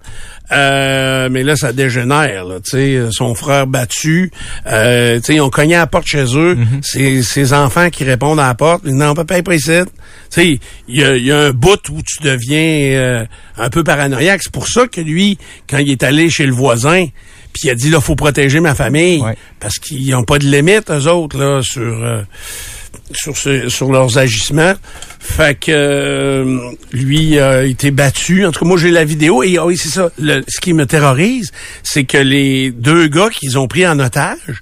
[0.52, 2.46] Euh, mais là, ça dégénère.
[2.46, 4.32] Là, tu sais, son frère battu.
[4.68, 6.58] Euh, tu sais, ils ont cogné à la porte chez eux.
[6.82, 8.82] C'est ses enfants qui répondent à la porte.
[8.84, 9.44] Ils disent, Non, papa est
[10.30, 12.60] sais, il y a, y a un bout où tu deviens
[12.98, 13.26] euh,
[13.58, 14.42] un peu paranoïaque.
[14.44, 15.38] C'est pour ça que lui,
[15.70, 17.06] quand il est allé chez le voisin,
[17.54, 19.38] puis il a dit là, faut protéger ma famille Ouais.
[19.60, 22.22] parce qu'ils n'ont pas de limite eux autres là sur euh,
[23.18, 24.74] sur ce- sur leurs agissements.
[25.20, 26.60] Fait que euh,
[26.92, 28.46] lui a été battu.
[28.46, 30.10] En tout cas, moi j'ai la vidéo et ah oui c'est ça.
[30.20, 31.52] Le- ce qui me terrorise,
[31.84, 34.62] c'est que les deux gars qu'ils ont pris en otage,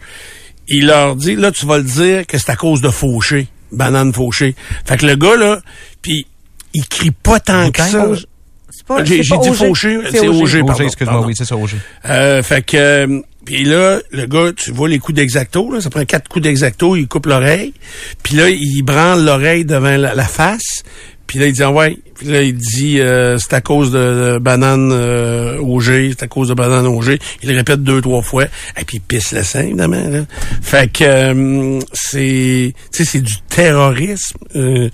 [0.67, 4.13] il leur dit là tu vas le dire que c'est à cause de Fauché, banane
[4.13, 4.55] Fauché.
[4.85, 5.61] Fait que le gars là,
[6.01, 6.27] puis
[6.73, 8.07] il crie pas tant que ça.
[8.73, 9.53] C'est pas, J'ai dit Auger.
[9.53, 10.83] Fauché, c'est Auger, Roger, pardon.
[10.85, 11.77] excuse-moi, oui, c'est ça, Roger.
[12.05, 15.89] Euh, fait que euh, puis là, le gars, tu vois les coups d'exacto, là, ça
[15.89, 17.73] prend quatre coups d'exacto, il coupe l'oreille,
[18.23, 20.83] puis là, il branle l'oreille devant la, la face,
[21.27, 24.33] puis là, il dit ah ouais, puis là, il dit euh, c'est à cause de,
[24.33, 27.19] de banane euh, Auger, c'est à cause de banane Auger.
[27.41, 28.45] Il le répète deux, trois fois,
[28.77, 30.07] et puis il pisse le sang, évidemment.
[30.09, 30.25] Là.
[30.61, 34.89] Fait que euh, c'est tu sais, c'est du terrorisme euh,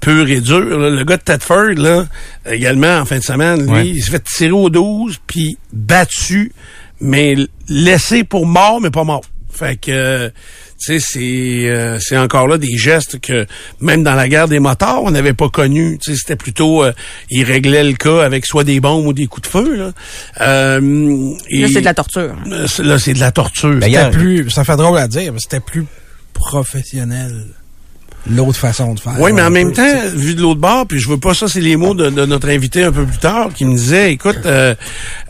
[0.00, 0.78] pur et dur.
[0.78, 0.88] là.
[0.90, 2.06] Le gars de Tedford, là,
[2.50, 3.88] également, en fin de semaine, lui, Ouais.
[3.88, 6.52] il s'est fait tirer au 12, puis battu,
[7.00, 7.36] mais
[7.68, 9.22] laissé pour mort, mais pas mort.
[9.52, 10.30] Fait que, euh,
[10.84, 13.46] tu sais, c'est euh, c'est encore là des gestes que,
[13.80, 15.96] même dans la guerre des motards, on n'avait pas connu.
[16.02, 16.92] Tu sais, c'était plutôt, euh,
[17.30, 19.76] ils réglaient le cas avec soit des bombes ou des coups de feu.
[19.76, 19.92] Là,
[20.40, 22.34] Euh, et- Là, c'est de la torture.
[22.50, 23.74] Euh, c'est- Là, c'est de la torture.
[23.76, 25.84] Ben, C'était plus, ça fait drôle à dire, mais c'était plus
[26.32, 27.46] professionnel.
[28.30, 29.20] L'autre façon de faire.
[29.20, 31.46] Oui, mais en même peu, temps, vu de l'autre bord, puis je veux pas ça,
[31.46, 34.38] c'est les mots de, de notre invité un peu plus tard qui me disait, écoute,
[34.46, 34.74] euh,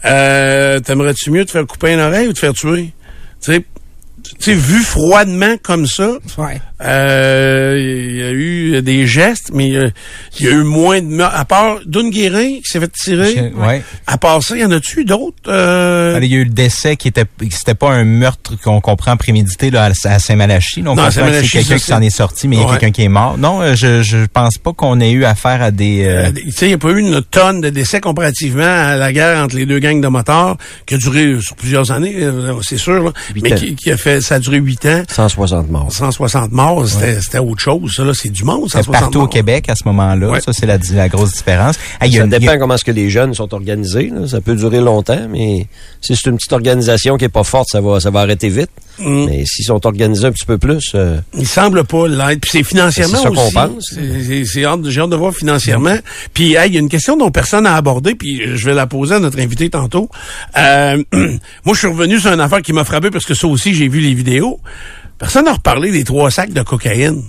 [0.04, 2.92] euh, t'aimerais-tu mieux te faire couper une oreille ou te faire tuer?
[3.42, 3.64] Tu sais,
[4.22, 6.60] tu sais, vu froidement comme ça, Ouais.
[6.82, 9.90] Euh, il y a eu des gestes, mais euh,
[10.38, 11.36] il y a eu moins de meurtres.
[11.36, 13.82] À part Dune Guérin qui s'est fait tirer, Ouais.
[14.06, 15.36] à part ça, y en a-tu eu d'autres?
[15.48, 19.16] Euh, Il y a eu le décès qui était, c'était pas un meurtre qu'on comprend
[19.16, 20.82] prémédité là, à Saint-Malachie.
[20.82, 23.38] Non, c'est quelqu'un qui s'en est sorti, mais il y a quelqu'un qui est mort.
[23.38, 26.04] Non, euh, je, je pense pas qu'on ait eu affaire à des.
[26.04, 28.96] euh, Euh, tu sais, il n'y a pas eu une tonne de décès comparativement à
[28.96, 30.56] la guerre entre les deux gangs de motards
[30.86, 32.16] qui a duré sur plusieurs années,
[32.62, 35.02] c'est sûr, là, mais qui a fait, ça a duré huit ans.
[35.08, 35.92] 160 morts.
[35.92, 37.92] 160 morts, c'était c'était autre chose.
[37.94, 40.28] Ça, là, c'est du monde, 160 partout au Québec à ce moment-là.
[40.30, 40.40] Ouais.
[40.40, 41.76] Ça, c'est la, la grosse différence.
[42.00, 44.10] Ah, il y a Ça a- dépend comment est-ce que les jeunes sont organisés.
[44.14, 44.26] là.
[44.26, 45.66] Ça peut durer longtemps, mais
[46.00, 48.70] si c'est une petite organisation qui est pas forte, ça va, ça va arrêter vite.
[48.98, 49.24] Mm.
[49.26, 52.40] Mais s'ils sont organisés un petit peu plus, euh, Il semble pas l'être.
[52.40, 53.54] Puis c'est financièrement C'est ça qu'on aussi.
[53.54, 53.84] pense.
[53.94, 55.96] C'est- c'est- C'est hâte, j'ai hâte de voir financièrement.
[56.32, 58.86] Puis hey, il y a une question dont personne n'a abordé, puis je vais la
[58.86, 60.08] poser à notre invité tantôt.
[60.56, 61.02] Euh,
[61.64, 63.88] moi, je suis revenu sur une affaire qui m'a frappé parce que ça aussi, j'ai
[63.88, 64.60] vu les vidéos.
[65.18, 67.22] Personne n'a reparlé des trois sacs de cocaïne.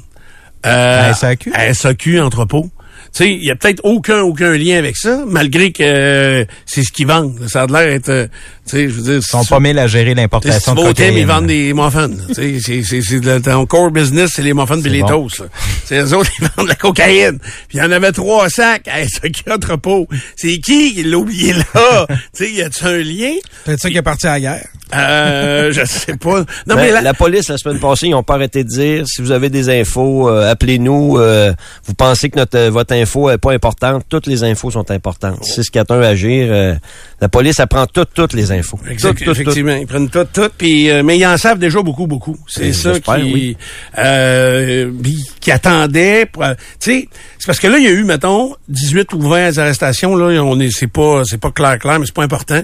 [0.65, 1.51] Euh, À SAQ?
[1.53, 2.69] À SAQ, entrepôt.
[3.15, 6.83] Tu sais, il y a peut-être aucun aucun lien avec ça, malgré que euh, c'est
[6.83, 7.39] ce qu'ils vendent.
[7.47, 8.27] Ça a l'air d'être, euh,
[8.67, 11.15] tu sais, je veux dire, Ils sont pas mille à gérer l'importation de cocaïne.
[11.17, 12.09] ils vendent des muffins.
[12.35, 15.07] Tu sais, c'est, c'est, ton core business, c'est les muffins et C'est les bon.
[15.29, 15.39] toasts.
[15.39, 15.45] là.
[15.85, 17.39] C'est eux autres, ils vendent de la cocaïne.
[17.69, 18.87] Puis il y en avait trois sacs.
[18.87, 20.07] Hey, ce qui entrepôt.
[20.35, 22.05] C'est qui qui l'a oublié là?
[22.35, 23.31] tu sais, y a-tu un lien?
[23.63, 24.67] Peut-être ça qui est parti à la guerre.
[24.93, 26.39] Euh, je sais pas.
[26.67, 27.01] Non, Ben, mais la...
[27.01, 29.69] là, police, la semaine passée, ils n'ont pas arrêté de dire si vous avez des
[29.69, 31.17] infos, euh, appelez-nous.
[31.17, 31.53] euh,
[31.85, 35.43] vous pensez que notre, euh, votre info est pas importante, toutes les infos sont importantes.
[35.43, 36.47] 641 agir.
[36.51, 36.75] euh,
[37.21, 38.79] la police apprend toutes, toutes les infos.
[38.89, 39.41] Exact- Toutes, toutes, toutes.
[39.41, 42.37] effectivement, ils prennent tout, tout, puis euh, mais ils en savent déjà beaucoup, beaucoup.
[42.47, 43.57] C'est Ben, ça qui, oui.
[43.97, 44.91] euh,
[45.39, 46.29] qui attendait.
[46.39, 49.57] euh, Tu sais, c'est parce que là il y a eu, mettons, 18 ou 20
[49.57, 50.15] arrestations.
[50.15, 52.61] Là, on est, c'est pas, c'est pas clair, clair, mais c'est pas important.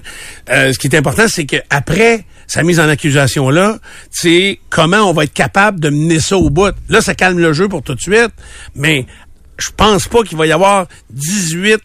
[0.49, 3.77] Euh, ce qui est important, c'est que après sa mise en accusation-là,
[4.09, 6.73] c'est comment on va être capable de mener ça au bout?
[6.89, 8.31] Là, ça calme le jeu pour tout de suite,
[8.75, 9.05] mais
[9.61, 11.81] je pense pas qu'il va y avoir 18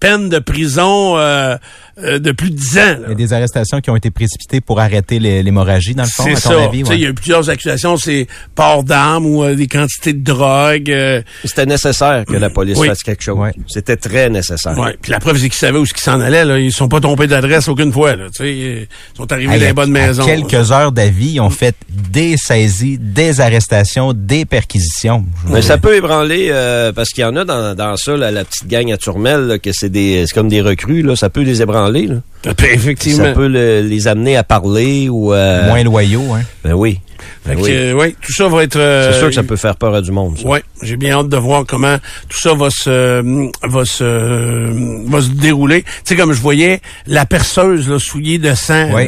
[0.00, 1.56] peines de prison euh,
[2.04, 2.82] euh, de plus de 10 ans.
[2.82, 2.96] là.
[3.06, 6.08] Il y a des arrestations qui ont été précipitées pour arrêter l'hé- l'hémorragie, dans le
[6.08, 6.64] fond, à ton ça.
[6.64, 6.78] avis?
[6.80, 6.96] Tu sais, ouais.
[6.98, 10.90] Il y a eu plusieurs accusations, c'est port d'armes ou euh, des quantités de drogue.
[10.90, 12.88] euh, C'était nécessaire que la police Oui.
[12.88, 13.38] fasse quelque chose.
[13.38, 13.52] Ouais.
[13.68, 14.78] C'était très nécessaire.
[14.78, 14.96] ouais.
[15.00, 16.44] Puis la preuve, c'est qu'ils savaient où ils s'en allaient.
[16.44, 16.58] Là.
[16.58, 18.16] Ils sont pas tombés d'adresse aucune fois.
[18.16, 18.26] Là.
[18.30, 20.24] Tu sais, Ils sont arrivés Hey, dans à- les bonnes à maisons.
[20.26, 25.24] quelques heures d'avis, ils ont fait des saisies, des arrestations, des perquisitions.
[25.48, 28.44] Mais ça peut ébranler euh, parce qu'il y en a dans, dans ça, là, la
[28.44, 31.42] petite gang à Turmel, là, que c'est des c'est comme des recrues, là, ça peut
[31.42, 31.89] les ébranler.
[31.92, 32.16] Là.
[32.72, 33.24] Effectivement.
[33.24, 36.42] Ça peut le- les amener à parler ou euh, Moins loyaux, hein.
[36.64, 37.00] Ben oui.
[37.44, 37.70] Fait Ben que, oui.
[37.72, 38.76] euh, ouais, tout ça va être...
[38.76, 40.38] euh, C'est sûr que ça peut faire peur à du monde.
[40.38, 40.46] ça.
[40.48, 41.96] Ouais, j'ai bien hâte de voir comment
[42.28, 43.20] tout ça va se
[43.66, 45.82] va se va se dérouler.
[45.82, 48.92] Tu sais comme je voyais la perceuse là, souillée de sang.
[48.92, 49.04] Là.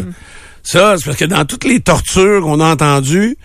[0.62, 3.36] Ça, c'est parce que dans toutes les tortures qu'on a entendues,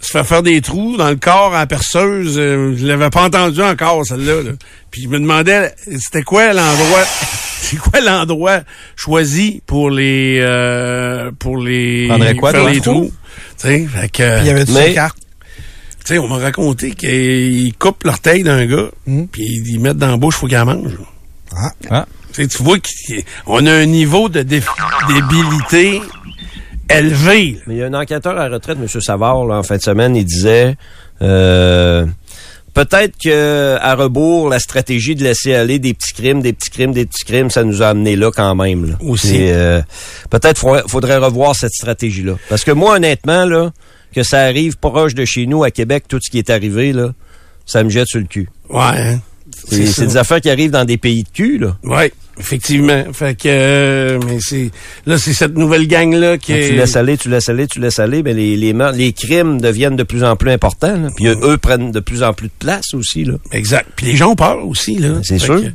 [0.00, 3.24] se faire faire des trous dans le corps à la perceuse, euh, je l'avais pas
[3.24, 4.42] entendu encore celle-là.
[4.42, 4.50] là.
[4.90, 7.04] Puis je me demandais c'était quoi l'endroit
[7.60, 8.60] c'est quoi l'endroit
[8.96, 12.08] choisi pour les euh, pour les
[12.38, 12.70] quoi, faire toi?
[12.72, 13.12] les trous?
[13.58, 15.18] Tu sais, fait que il y avait Mais- carte.
[16.04, 19.24] tu sais, on m'a raconté qu'ils coupent l'orteil d'un gars, Mm.
[19.26, 20.92] puis ils mettent dans la bouche, faut qu'il en mange.
[21.54, 21.70] Ah.
[21.90, 22.06] Ah.
[22.32, 24.62] Tu vois qu'on a un niveau de dé-
[25.08, 26.00] débilité
[26.98, 27.52] élevé.
[27.52, 27.60] là.
[27.66, 28.88] Mais il y a un enquêteur à la retraite, M.
[29.00, 30.76] Savard, là, en fin de semaine, il disait
[31.22, 32.06] euh,
[32.74, 36.92] peut-être que à rebours, la stratégie de laisser aller des petits crimes, des petits crimes,
[36.92, 38.90] des petits crimes, ça nous a amené là quand même.
[38.90, 38.94] Là.
[39.00, 39.38] Aussi.
[39.40, 39.82] Euh,
[40.30, 42.36] peut-être faudrait, faudrait revoir cette stratégie-là.
[42.48, 43.72] Parce que moi, honnêtement, là,
[44.14, 47.12] que ça arrive proche de chez nous, à Québec, tout ce qui est arrivé, là,
[47.66, 48.48] ça me jette sur le cul.
[48.68, 49.20] Ouais, hein?
[49.68, 51.76] C'est des affaires qui arrivent dans des pays de cul, là.
[51.82, 53.04] Ouais, effectivement.
[53.12, 54.70] Fait que, euh, mais c'est,
[55.06, 56.68] là, c'est cette nouvelle gang-là qui Quand est...
[56.70, 60.02] tu laisses aller, tu laisses aller, tu laisses aller, mais les, les, crimes deviennent de
[60.02, 60.96] plus en plus importants.
[60.96, 61.08] là.
[61.14, 63.24] Puis eux prennent de plus en plus de place aussi.
[63.24, 63.34] Là.
[63.52, 63.86] Exact.
[63.96, 65.20] Puis les gens ont peur aussi, là.
[65.22, 65.60] C'est sûr.
[65.62, 65.68] que-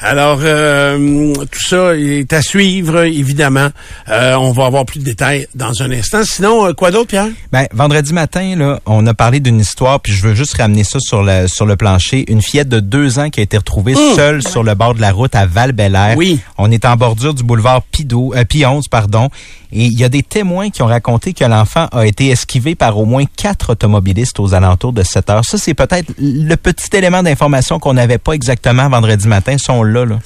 [0.00, 3.68] alors, euh, tout ça est à suivre, évidemment.
[4.08, 6.22] Euh, on va avoir plus de détails dans un instant.
[6.24, 7.28] Sinon, quoi d'autre, Pierre?
[7.50, 10.98] Ben, vendredi matin, là, on a parlé d'une histoire, puis je veux juste ramener ça
[11.00, 12.24] sur le, sur le plancher.
[12.30, 15.12] Une fillette de deux ans qui a été retrouvée seule sur le bord de la
[15.12, 15.72] route à val
[16.16, 16.40] Oui.
[16.58, 19.28] On est en bordure du boulevard Pido, euh, Pionze, pardon.
[19.72, 22.98] Et il y a des témoins qui ont raconté que l'enfant a été esquivé par
[22.98, 25.44] au moins quatre automobilistes aux alentours de 7 heures.
[25.44, 30.04] Ça, c'est peut-être le petit élément d'information qu'on n'avait pas exactement vendredi matin, sont là,
[30.04, 30.18] là.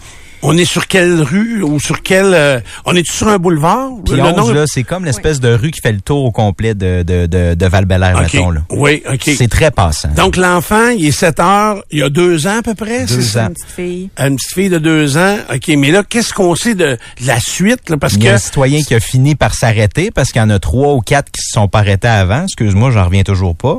[0.43, 2.33] On est sur quelle rue ou sur quel...
[2.35, 3.91] euh, on est sur un boulevard?
[4.11, 6.31] Le nom Pionze, est- là, c'est comme l'espèce de rue qui fait le tour au
[6.31, 8.21] complet de, de, de, de val OK.
[8.33, 8.61] mettons, là.
[8.71, 9.23] Oui, OK.
[9.37, 10.11] C'est très passant.
[10.17, 13.07] Donc, l'enfant, il est 7 heures, il y a deux ans à peu près?
[13.07, 13.45] Deux c'est ça?
[13.45, 13.49] ans.
[13.49, 14.11] Une petite fille.
[14.19, 15.37] Une petite fille de deux ans.
[15.53, 16.85] OK, mais là, qu'est-ce qu'on sait de,
[17.21, 17.89] de la suite?
[17.91, 20.45] Là, parce Il y a un citoyen qui a fini par s'arrêter parce qu'il y
[20.45, 22.45] en a trois ou quatre qui se sont pas arrêtés avant.
[22.45, 23.79] Excuse-moi, j'en reviens toujours pas.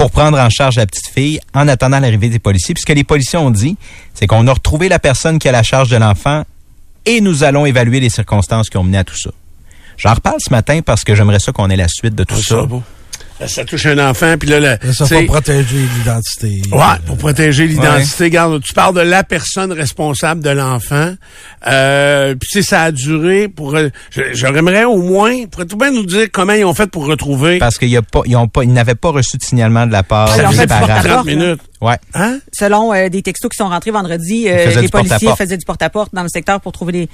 [0.00, 2.72] Pour prendre en charge la petite fille en attendant l'arrivée des policiers.
[2.74, 3.76] Puis ce que les policiers ont dit,
[4.14, 6.44] c'est qu'on a retrouvé la personne qui a la charge de l'enfant
[7.04, 9.28] et nous allons évaluer les circonstances qui ont mené à tout ça.
[9.98, 12.42] J'en reparle ce matin parce que j'aimerais ça qu'on ait la suite de tout Oh,
[12.42, 12.60] ça.
[12.62, 12.66] ça,
[13.46, 16.62] ça touche un enfant, puis là, là Ça c'est- pour protéger l'identité.
[16.72, 18.24] Ouais, pour protéger l'identité.
[18.24, 21.14] Regarde, tu parles de la personne responsable de l'enfant.
[21.66, 23.74] Euh, puis tu sais, ça a duré pour.
[23.76, 23.88] euh,
[24.32, 27.58] J'aimerais au moins, pourrais-tu bien nous dire comment ils ont fait pour retrouver?
[27.58, 30.02] Parce qu'ils a pas, ils ont pas, ils n'avaient pas reçu de signalement de la
[30.02, 30.86] part des fait du parents.
[30.86, 31.06] porte-à-porte.
[31.08, 31.60] 30 minutes.
[31.80, 31.96] Ouais.
[32.14, 32.38] Hein?
[32.52, 36.14] Selon euh, des textos qui sont rentrés vendredi, euh, les du policiers faisaient du porte-à-porte
[36.14, 37.08] dans le secteur pour trouver les,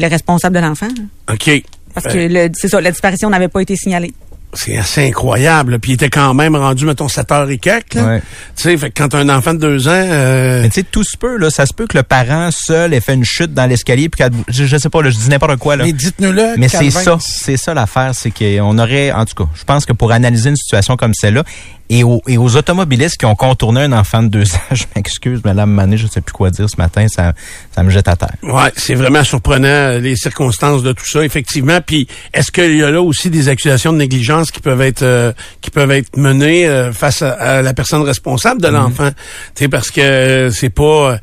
[0.00, 0.88] les responsables de l'enfant.
[1.30, 1.62] OK.
[1.94, 4.12] Parce Euh, que le- c'est ça, la disparition n'avait pas été signalée.
[4.54, 5.78] C'est assez incroyable.
[5.78, 7.94] Puis il était quand même rendu, mettons, 7 heures et quelques.
[7.96, 8.20] Ouais.
[8.56, 9.92] Tu sais, fait que quand un enfant de deux ans...
[9.92, 11.50] euh, Mais tu sais, tout se peut, là.
[11.50, 14.32] Ça se peut que le parent seul ait fait une chute dans l'escalier puis qu'elle-
[14.48, 15.84] je, je sais pas, là, je dis n'importe quoi, là.
[15.84, 16.54] Mais dites-nous-le.
[16.56, 19.92] Mais c'est ça, c'est ça l'affaire, c'est qu'on aurait, en tout cas, je pense que
[19.92, 21.44] pour analyser une situation comme celle-là,
[21.90, 25.40] et aux, et aux automobilistes qui ont contourné un enfant de deux ans, je m'excuse,
[25.44, 27.32] madame Mané, je sais plus quoi dire ce matin, ça,
[27.74, 28.34] ça me jette à terre.
[28.42, 31.80] Ouais, c'est vraiment surprenant euh, les circonstances de tout ça, effectivement.
[31.80, 35.32] Puis est-ce qu'il y a là aussi des accusations de négligence qui peuvent être euh,
[35.60, 39.10] qui peuvent être menées euh, face à, à la personne responsable de l'enfant?
[39.54, 41.16] Tu sais parce que euh, c'est pas, euh,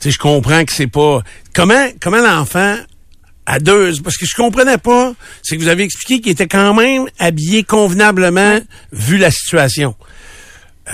[0.00, 1.22] tu sais, je comprends que c'est pas
[1.54, 2.76] comment comment l'enfant
[3.46, 6.74] à deux, parce que je comprenais pas, c'est que vous avez expliqué qu'il était quand
[6.74, 8.60] même habillé convenablement
[8.92, 9.96] vu la situation.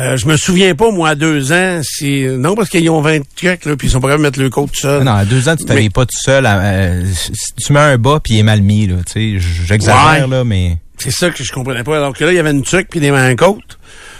[0.00, 2.24] Euh, je me souviens pas, moi, à deux ans, si...
[2.26, 4.48] Non, parce qu'ils ont 20 trucs, là, puis ils sont pas capables de mettre le
[4.50, 5.02] côte tout seul.
[5.02, 6.46] Non, à deux ans, tu t'habilles Mais- pas tout seul.
[6.46, 9.44] à- euh, si tu mets un bas puis il est mal mis, là, tu sais,
[9.66, 10.26] j'exagère, Ouais.
[10.28, 10.76] là, mais...
[10.98, 11.96] C'est ça que je comprenais pas.
[11.96, 13.78] Alors que là, il y avait une tuque puis des mains côte.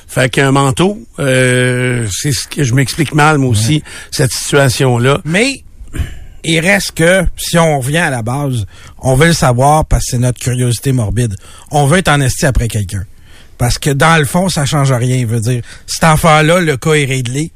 [0.09, 5.21] Fait qu'un manteau, euh, c'est ce que je m'explique mal, moi aussi, cette situation-là.
[5.25, 5.63] Mais
[6.45, 8.65] il reste que, si on revient à la base,
[9.01, 11.35] on veut le savoir parce que c'est notre curiosité morbide.
[11.71, 13.05] On veut être en esti après quelqu'un.
[13.59, 15.27] Parce que dans le fond, ça change rien.
[15.27, 17.51] Veut dire, cet enfant-là, le cas est réglé.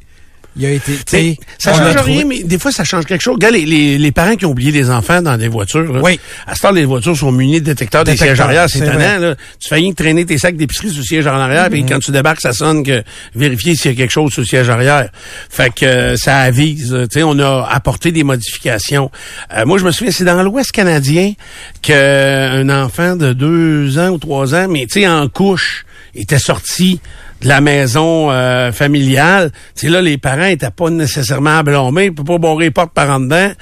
[0.55, 3.37] Il a été, tu sais, Ça change rien, mais des fois, ça change quelque chose.
[3.37, 5.91] Regarde, les, les, les parents qui ont oublié des enfants dans des voitures.
[5.91, 6.21] Là, Oui.
[6.47, 8.67] À ce temps, les voitures sont munies de détecteurs des sièges arrière.
[8.69, 9.19] C'est étonnant.
[9.19, 9.35] Là.
[9.59, 12.11] Tu fais rien traîner tes sacs d'épicerie sur le siège en arrière, puis quand tu
[12.11, 13.03] débarques, ça sonne que
[13.35, 15.09] vérifier s'il y a quelque chose sur le siège arrière.
[15.49, 16.95] Fait que euh, ça avise.
[17.11, 19.11] Tu sais, on a apporté des modifications.
[19.57, 21.33] Euh, moi, je me souviens, c'est dans l'Ouest canadien
[21.81, 27.01] qu'un enfant de deux ans ou trois ans, mais tu sais, en couche, était sorti
[27.43, 29.51] de la maison euh, familiale.
[29.75, 32.07] Tu sais, là, les parents étaient pas nécessairement à blâmer.
[32.07, 33.53] Ils pouvaient pas barrer les portes par en dedans.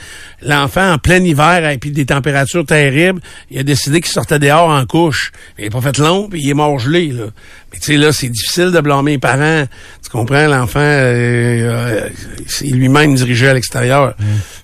[0.42, 3.20] L'enfant, en plein hiver, et puis des températures terribles,
[3.50, 5.32] il a décidé qu'il sortait dehors en couche.
[5.58, 7.26] Il n'a pas fait long, puis il est mort gelé, là.
[7.72, 9.64] Mais tu sais, là, c'est difficile de blâmer les parents.
[10.02, 12.08] Tu comprends, l'enfant, euh, euh,
[12.48, 14.14] c'est lui-même dirigé à l'extérieur.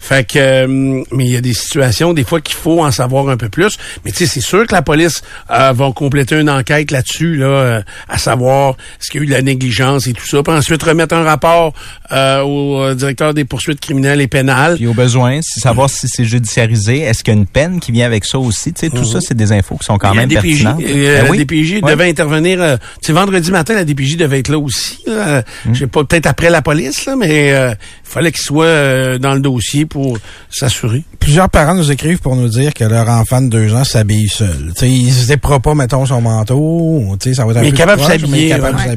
[0.01, 3.29] Fait que, euh, mais il y a des situations, des fois, qu'il faut en savoir
[3.29, 3.79] un peu plus.
[4.05, 7.83] Mais tu sais, c'est sûr que la police euh, va compléter une enquête là-dessus, là,
[8.09, 8.77] à savoir
[9.07, 10.43] est-ce qu'il y a eu de la négligence et tout ça.
[10.43, 11.73] Puis ensuite, remettre un rapport
[12.11, 14.75] euh, au euh, directeur des poursuites criminelles et pénales.
[14.75, 17.93] Puis au besoin, si savoir si c'est judiciarisé, est-ce qu'il y a une peine qui
[17.93, 18.73] vient avec ça aussi?
[18.73, 20.81] Tu sais, tout ça, c'est des infos qui sont quand même la DPJ, pertinentes.
[20.83, 21.39] euh, Ben la oui.
[21.39, 21.91] DPJ Ouais.
[21.93, 22.61] devait intervenir.
[22.61, 24.99] euh, tu sais, vendredi matin, la DPJ devait être là aussi.
[25.07, 25.43] Là.
[25.65, 25.73] Hmm.
[25.73, 29.19] Je sais pas, peut-être après la police, là, mais euh, il fallait qu'il soit euh,
[29.19, 30.19] dans le dossier pour
[30.51, 31.05] s'assurer.
[31.21, 34.73] Plusieurs parents nous écrivent pour nous dire que leur enfant de deux ans s'habille seul.
[34.75, 37.17] Tu sais, il se pas, mettons, son manteau.
[37.21, 38.49] Tu sais, ça va être un Mais peu capable de s'habiller,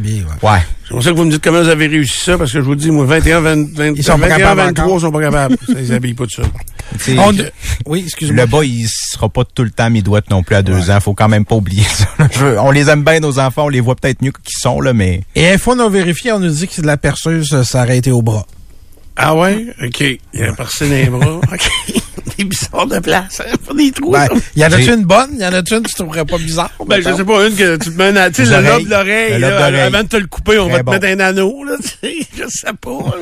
[0.08, 0.24] ouais.
[0.44, 0.50] ouais.
[0.52, 0.60] Ouais.
[0.84, 2.64] C'est pour ça que vous me dites comment vous avez réussi ça, parce que je
[2.66, 5.02] vous dis, moi, 21, 20, 20, Ils sont pas 21, capables 23 encore.
[5.02, 5.58] sont pas capables.
[5.70, 6.44] ils s'habillent pas de ça.
[7.18, 7.34] On-
[7.86, 8.44] Oui, excuse-moi.
[8.46, 11.00] Le bas, il sera pas tout le temps midouette non plus à deux ans.
[11.00, 12.08] Faut quand même pas oublier ça.
[12.32, 13.66] Je veux- on les aime bien, nos enfants.
[13.66, 15.22] On les voit peut-être mieux qu'ils sont, là, mais...
[15.36, 18.12] Et info non vérifiée, on nous dit que c'est de la perceuse, ça aurait été
[18.12, 18.46] au bras.
[19.16, 19.68] Ah ouais?
[19.84, 20.00] OK.
[20.00, 21.40] Il y a percé les bras.
[21.54, 21.70] OK.
[22.38, 23.42] des bizarres de place.
[23.42, 23.56] Hein?
[23.68, 24.12] Pas des trous.
[24.12, 25.30] Ben, y en a-tu une bonne?
[25.40, 26.72] Y en a-tu une que tu trouverais pas bizarre?
[26.88, 27.18] Ben, je mettons?
[27.18, 28.84] sais pas, une que tu te mets un, tu sais, le oreilles.
[28.86, 29.80] lobe d'oreille.
[29.82, 30.92] avant de te le couper, on Très va te bon.
[30.94, 33.16] mettre un anneau, là, tu sais, je sais pas.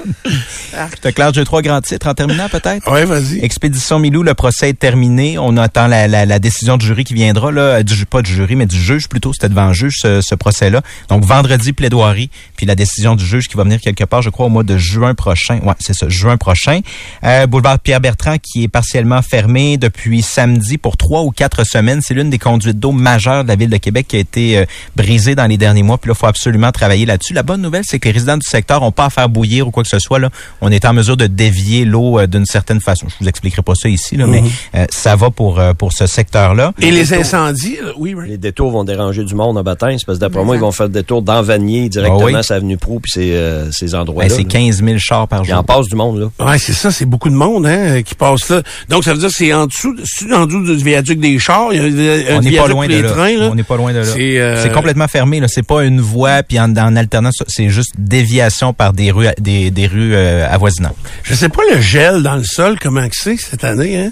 [0.95, 2.89] Je te claire, j'ai trois grands titres en terminant, peut-être?
[2.91, 3.43] Ouais, vas-y.
[3.43, 5.37] Expédition Milou, le procès est terminé.
[5.37, 8.55] On attend la, la, la décision du jury qui viendra, là, du, pas du jury,
[8.55, 9.33] mais du juge plutôt.
[9.33, 10.81] C'était devant le juge, ce, ce procès-là.
[11.09, 14.45] Donc, vendredi, plaidoirie, puis la décision du juge qui va venir quelque part, je crois,
[14.45, 15.59] au mois de juin prochain.
[15.63, 16.81] Ouais, c'est ça, juin prochain.
[17.23, 22.01] Euh, boulevard Pierre-Bertrand, qui est partiellement fermé depuis samedi pour trois ou quatre semaines.
[22.01, 24.65] C'est l'une des conduites d'eau majeures de la ville de Québec qui a été euh,
[24.95, 25.97] brisée dans les derniers mois.
[25.97, 27.33] Puis là, il faut absolument travailler là-dessus.
[27.33, 29.71] La bonne nouvelle, c'est que les résidents du secteur n'ont pas à faire bouillir ou
[29.71, 30.19] quoi que ce soit.
[30.19, 30.29] Là.
[30.61, 33.07] On est en mesure de dévier l'eau euh, d'une certaine façon.
[33.09, 34.43] Je vous expliquerai pas ça ici, là, mais
[34.75, 36.73] euh, ça va pour, euh, pour ce secteur-là.
[36.81, 38.25] Et les incendies, là, oui, oui.
[38.29, 40.87] Les détours vont déranger du monde en baptême, parce que d'après moi, ils vont faire
[40.87, 42.43] le détour dans Vanier directement, Ah oui.
[42.43, 44.29] sur Avenue Pro, puis ces, euh, ces endroits-là.
[44.29, 44.49] Ben, c'est là.
[44.49, 45.57] 15 000 chars par Il jour.
[45.57, 46.45] en passe du monde, là.
[46.45, 48.61] Ouais, c'est ça, c'est beaucoup de monde, hein, qui passe là.
[48.89, 49.95] Donc, ça veut dire que c'est en dessous,
[50.33, 52.99] en dessous du viaduc des chars, il y a un on n'est pas loin de
[52.99, 53.09] là.
[53.09, 53.49] trains, là.
[53.51, 54.05] On n'est pas loin de là.
[54.05, 55.39] C'est, euh, complètement fermé.
[55.39, 55.47] Là.
[55.47, 57.43] C'est pas une voie puis en, en alternance.
[57.47, 60.95] C'est juste déviation par des rues, des, des rues euh, avoisinantes.
[61.23, 64.11] Je sais pas le gel dans le sol, comment c'est cette année, hein.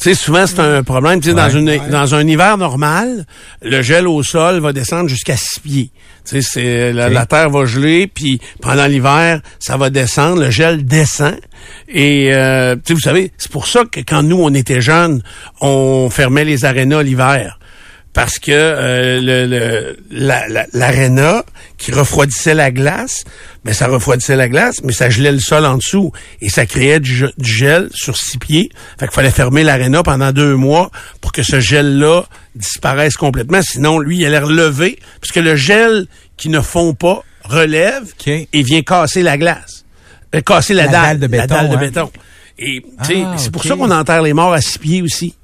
[0.00, 1.20] Tu sais, souvent, c'est un problème.
[1.20, 1.76] Tu sais, dans, Ouais.
[1.76, 3.24] une, dans un hiver normal,
[3.62, 5.90] le gel au sol va descendre jusqu'à 6 pieds.
[6.24, 10.84] Tu sais, c'est, la, terre va geler, puis pendant l'hiver, ça va descendre, le gel
[10.84, 11.36] descend.
[11.88, 15.22] Et, euh, tu sais, vous savez, c'est pour ça que quand nous, on était jeunes,
[15.60, 17.58] on fermait les arénas l'hiver.
[18.14, 21.44] Parce que euh, le, le, la- la- l'aréna
[21.78, 23.24] qui refroidissait la glace,
[23.64, 27.00] mais ça refroidissait la glace, mais ça gelait le sol en dessous et ça créait
[27.00, 28.68] du, du gel sur six pieds.
[29.00, 30.90] Fait qu'il fallait fermer l'aréna pendant deux mois
[31.22, 33.62] pour que ce gel-là disparaisse complètement.
[33.62, 36.06] Sinon, lui, il allait relever, puisque le gel
[36.36, 38.26] qui ne fond pas relève OK.
[38.28, 39.86] et vient casser la glace.
[40.34, 41.78] Euh, casser la, La dalle, dalle de la béton, dalle de hein.
[41.78, 42.10] béton.
[42.58, 43.04] Et Ah,
[43.38, 45.34] c'est pour ça qu'on enterre les morts à six pieds aussi.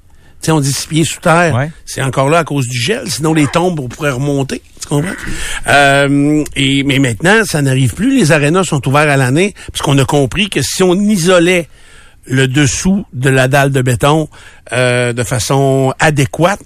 [0.41, 1.53] Tu sais, on dit six pieds sous terre.
[1.55, 1.69] Ouais.
[1.85, 3.09] C'est encore là à cause du gel.
[3.09, 4.61] Sinon, les tombes pourraient remonter.
[4.81, 5.11] Tu comprends?
[5.67, 8.17] Euh, et, mais maintenant, ça n'arrive plus.
[8.17, 11.67] Les arénas sont ouverts à l'année parce qu'on a compris que si on isolait
[12.25, 14.29] le dessous de la dalle de béton
[14.71, 16.61] euh, de façon adéquate,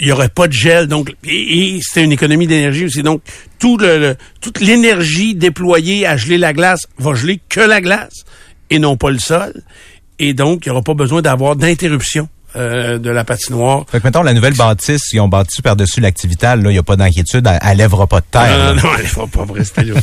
[0.00, 0.86] il y aurait pas de gel.
[0.86, 3.02] Donc, et, et c'était une économie d'énergie aussi.
[3.02, 3.22] Donc,
[3.58, 8.24] tout le, le- toute l'énergie déployée à geler la glace va geler que la glace
[8.70, 9.54] et non pas le sol.
[10.18, 13.84] Et donc, il n'y aura pas besoin d'avoir d'interruption euh, de la patinoire.
[13.90, 16.82] Fait que, mettons, la nouvelle bâtisse, ils ont bâti par-dessus l'activité, là, il n'y a
[16.82, 18.74] pas d'inquiétude, elle, elle lèvera pas de terre.
[18.74, 19.94] Non, non, il faut pas rester là.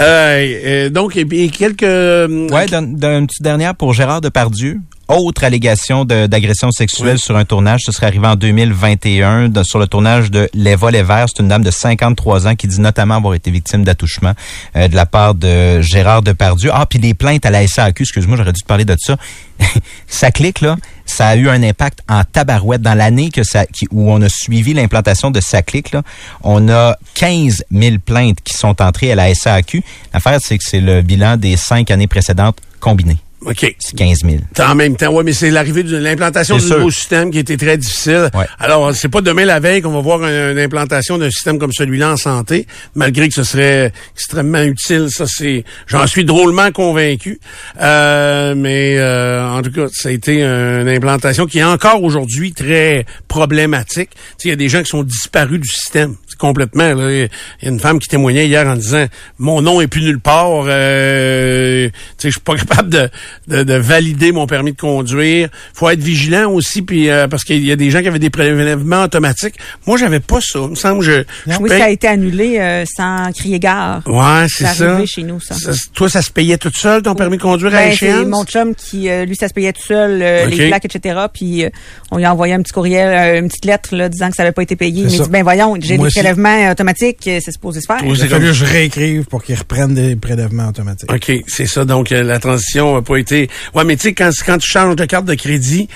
[0.00, 1.82] Euh, donc, et, puis quelques...
[1.82, 4.80] euh, Ouais, d'un- d'un- une petite dernière pour Gérard Depardieu.
[5.08, 7.82] Autre allégation d'agression sexuelle sur un tournage.
[7.84, 11.26] Ce serait arrivé en 2021 de- sur le tournage de Léva Lévert.
[11.28, 14.32] C'est une dame de 53 ans qui dit notamment avoir été victime d'attouchement
[14.76, 16.70] euh, de la part de Gérard Depardieu.
[16.72, 19.16] Ah, puis les plaintes à la SAQ, excuse-moi, j'aurais dû te parler de ça.
[20.06, 20.76] ça clique, là.
[21.06, 24.28] Ça a eu un impact en tabarouette dans l'année que ça, qui- où on a
[24.28, 26.02] suivi l'implantation de Saclic, là.
[26.42, 29.82] On a 15 000 plaintes qui sont entrées à la SAQ.
[30.14, 33.18] L'affaire, c'est que c'est le bilan des cinq années précédentes combinées.
[33.46, 33.74] OK.
[33.78, 34.36] C'est 15 000.
[34.66, 37.76] En même temps, ouais, mais c'est l'arrivée de l'implantation du nouveau système qui était très
[37.76, 38.30] difficile.
[38.34, 38.46] Ouais.
[38.58, 41.72] Alors, c'est pas demain la veille qu'on va voir un- une implantation d'un système comme
[41.72, 45.08] celui-là en santé, malgré que ce serait extrêmement utile.
[45.10, 47.38] Ça, c'est, j'en suis drôlement convaincu.
[47.80, 52.52] Euh, mais euh, en tout cas, ça a été une implantation qui est encore aujourd'hui
[52.52, 54.10] très problématique.
[54.10, 56.16] Tu sais, Il y a des gens qui sont disparus du système.
[56.38, 56.90] Complètement.
[57.08, 57.28] Il
[57.62, 59.06] y a une femme qui témoignait hier en disant
[59.38, 60.64] mon nom est plus nulle part.
[60.66, 63.08] Euh, tu sais, je suis pas capable de,
[63.48, 65.48] de, de valider mon permis de conduire.
[65.74, 68.30] Faut être vigilant aussi, puis euh, parce qu'il y a des gens qui avaient des
[68.30, 69.54] prélèvements automatiques.
[69.86, 70.60] Moi, j'avais pas ça.
[70.62, 73.58] Il me semble que je, je Oui, paye- ça a été annulé euh, sans crier
[73.58, 74.02] gare.
[74.06, 74.92] Ouais, c'est C'est ça.
[74.92, 75.54] arrivé chez nous, ça.
[75.94, 78.18] Toi, ça se payait tout seul, ton permis de conduire à Ben, échéance?
[78.20, 80.54] c'est mon chum qui, euh, lui, ça se payait tout seul, euh, OK.
[80.54, 81.20] les plaques, etc.
[81.32, 81.70] Puis euh,
[82.10, 84.42] on lui a envoyé un petit courriel, euh, une petite lettre là, disant que ça
[84.42, 85.04] n'avait pas été payé.
[85.08, 86.14] Il m'a dit, ben voyons, j'ai des aussi.
[86.14, 87.98] prélèvements automatiques, c'est supposé se faire.
[88.04, 91.12] Oui, Il c'est que je réécrive pour qu'ils reprennent des prélèvements automatiques.
[91.12, 91.84] OK, c'est ça.
[91.84, 93.48] Donc, euh, la transition pas été...
[93.74, 95.88] Ouais, mais tu sais, quand, quand tu changes de carte de crédit,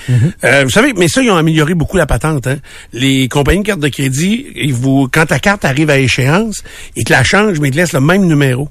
[0.43, 2.47] euh, vous savez, mais ça, ils ont amélioré beaucoup la patente.
[2.47, 2.57] Hein?
[2.93, 6.63] Les compagnies de carte de crédit, ils vous, quand ta carte arrive à échéance,
[6.95, 8.69] ils te la changent, mais ils te laissent le même numéro.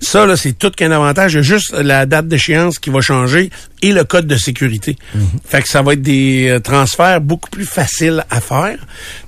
[0.00, 1.32] Ça, là, c'est tout qu'un avantage.
[1.32, 3.50] Il y a juste la date d'échéance qui va changer
[3.84, 4.96] et le code de sécurité.
[5.44, 8.78] Fait que ça va être des euh, transferts beaucoup plus faciles à faire,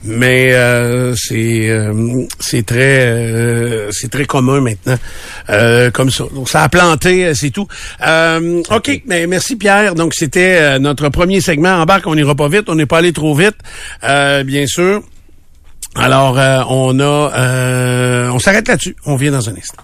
[0.02, 4.98] mais euh, c'est euh, c'est très euh, c'est très commun maintenant
[5.50, 6.24] euh, comme ça.
[6.34, 7.68] Donc ça a planté, c'est tout.
[8.07, 9.94] Euh, ok, mais merci Pierre.
[9.94, 11.74] Donc c'était euh, notre premier segment.
[11.82, 13.57] Embarque, on n'ira pas vite, on n'est pas allé trop vite,
[14.04, 15.02] euh, bien sûr.
[15.94, 18.96] Alors euh, on a euh, on s'arrête là-dessus.
[19.04, 19.82] On vient dans un instant.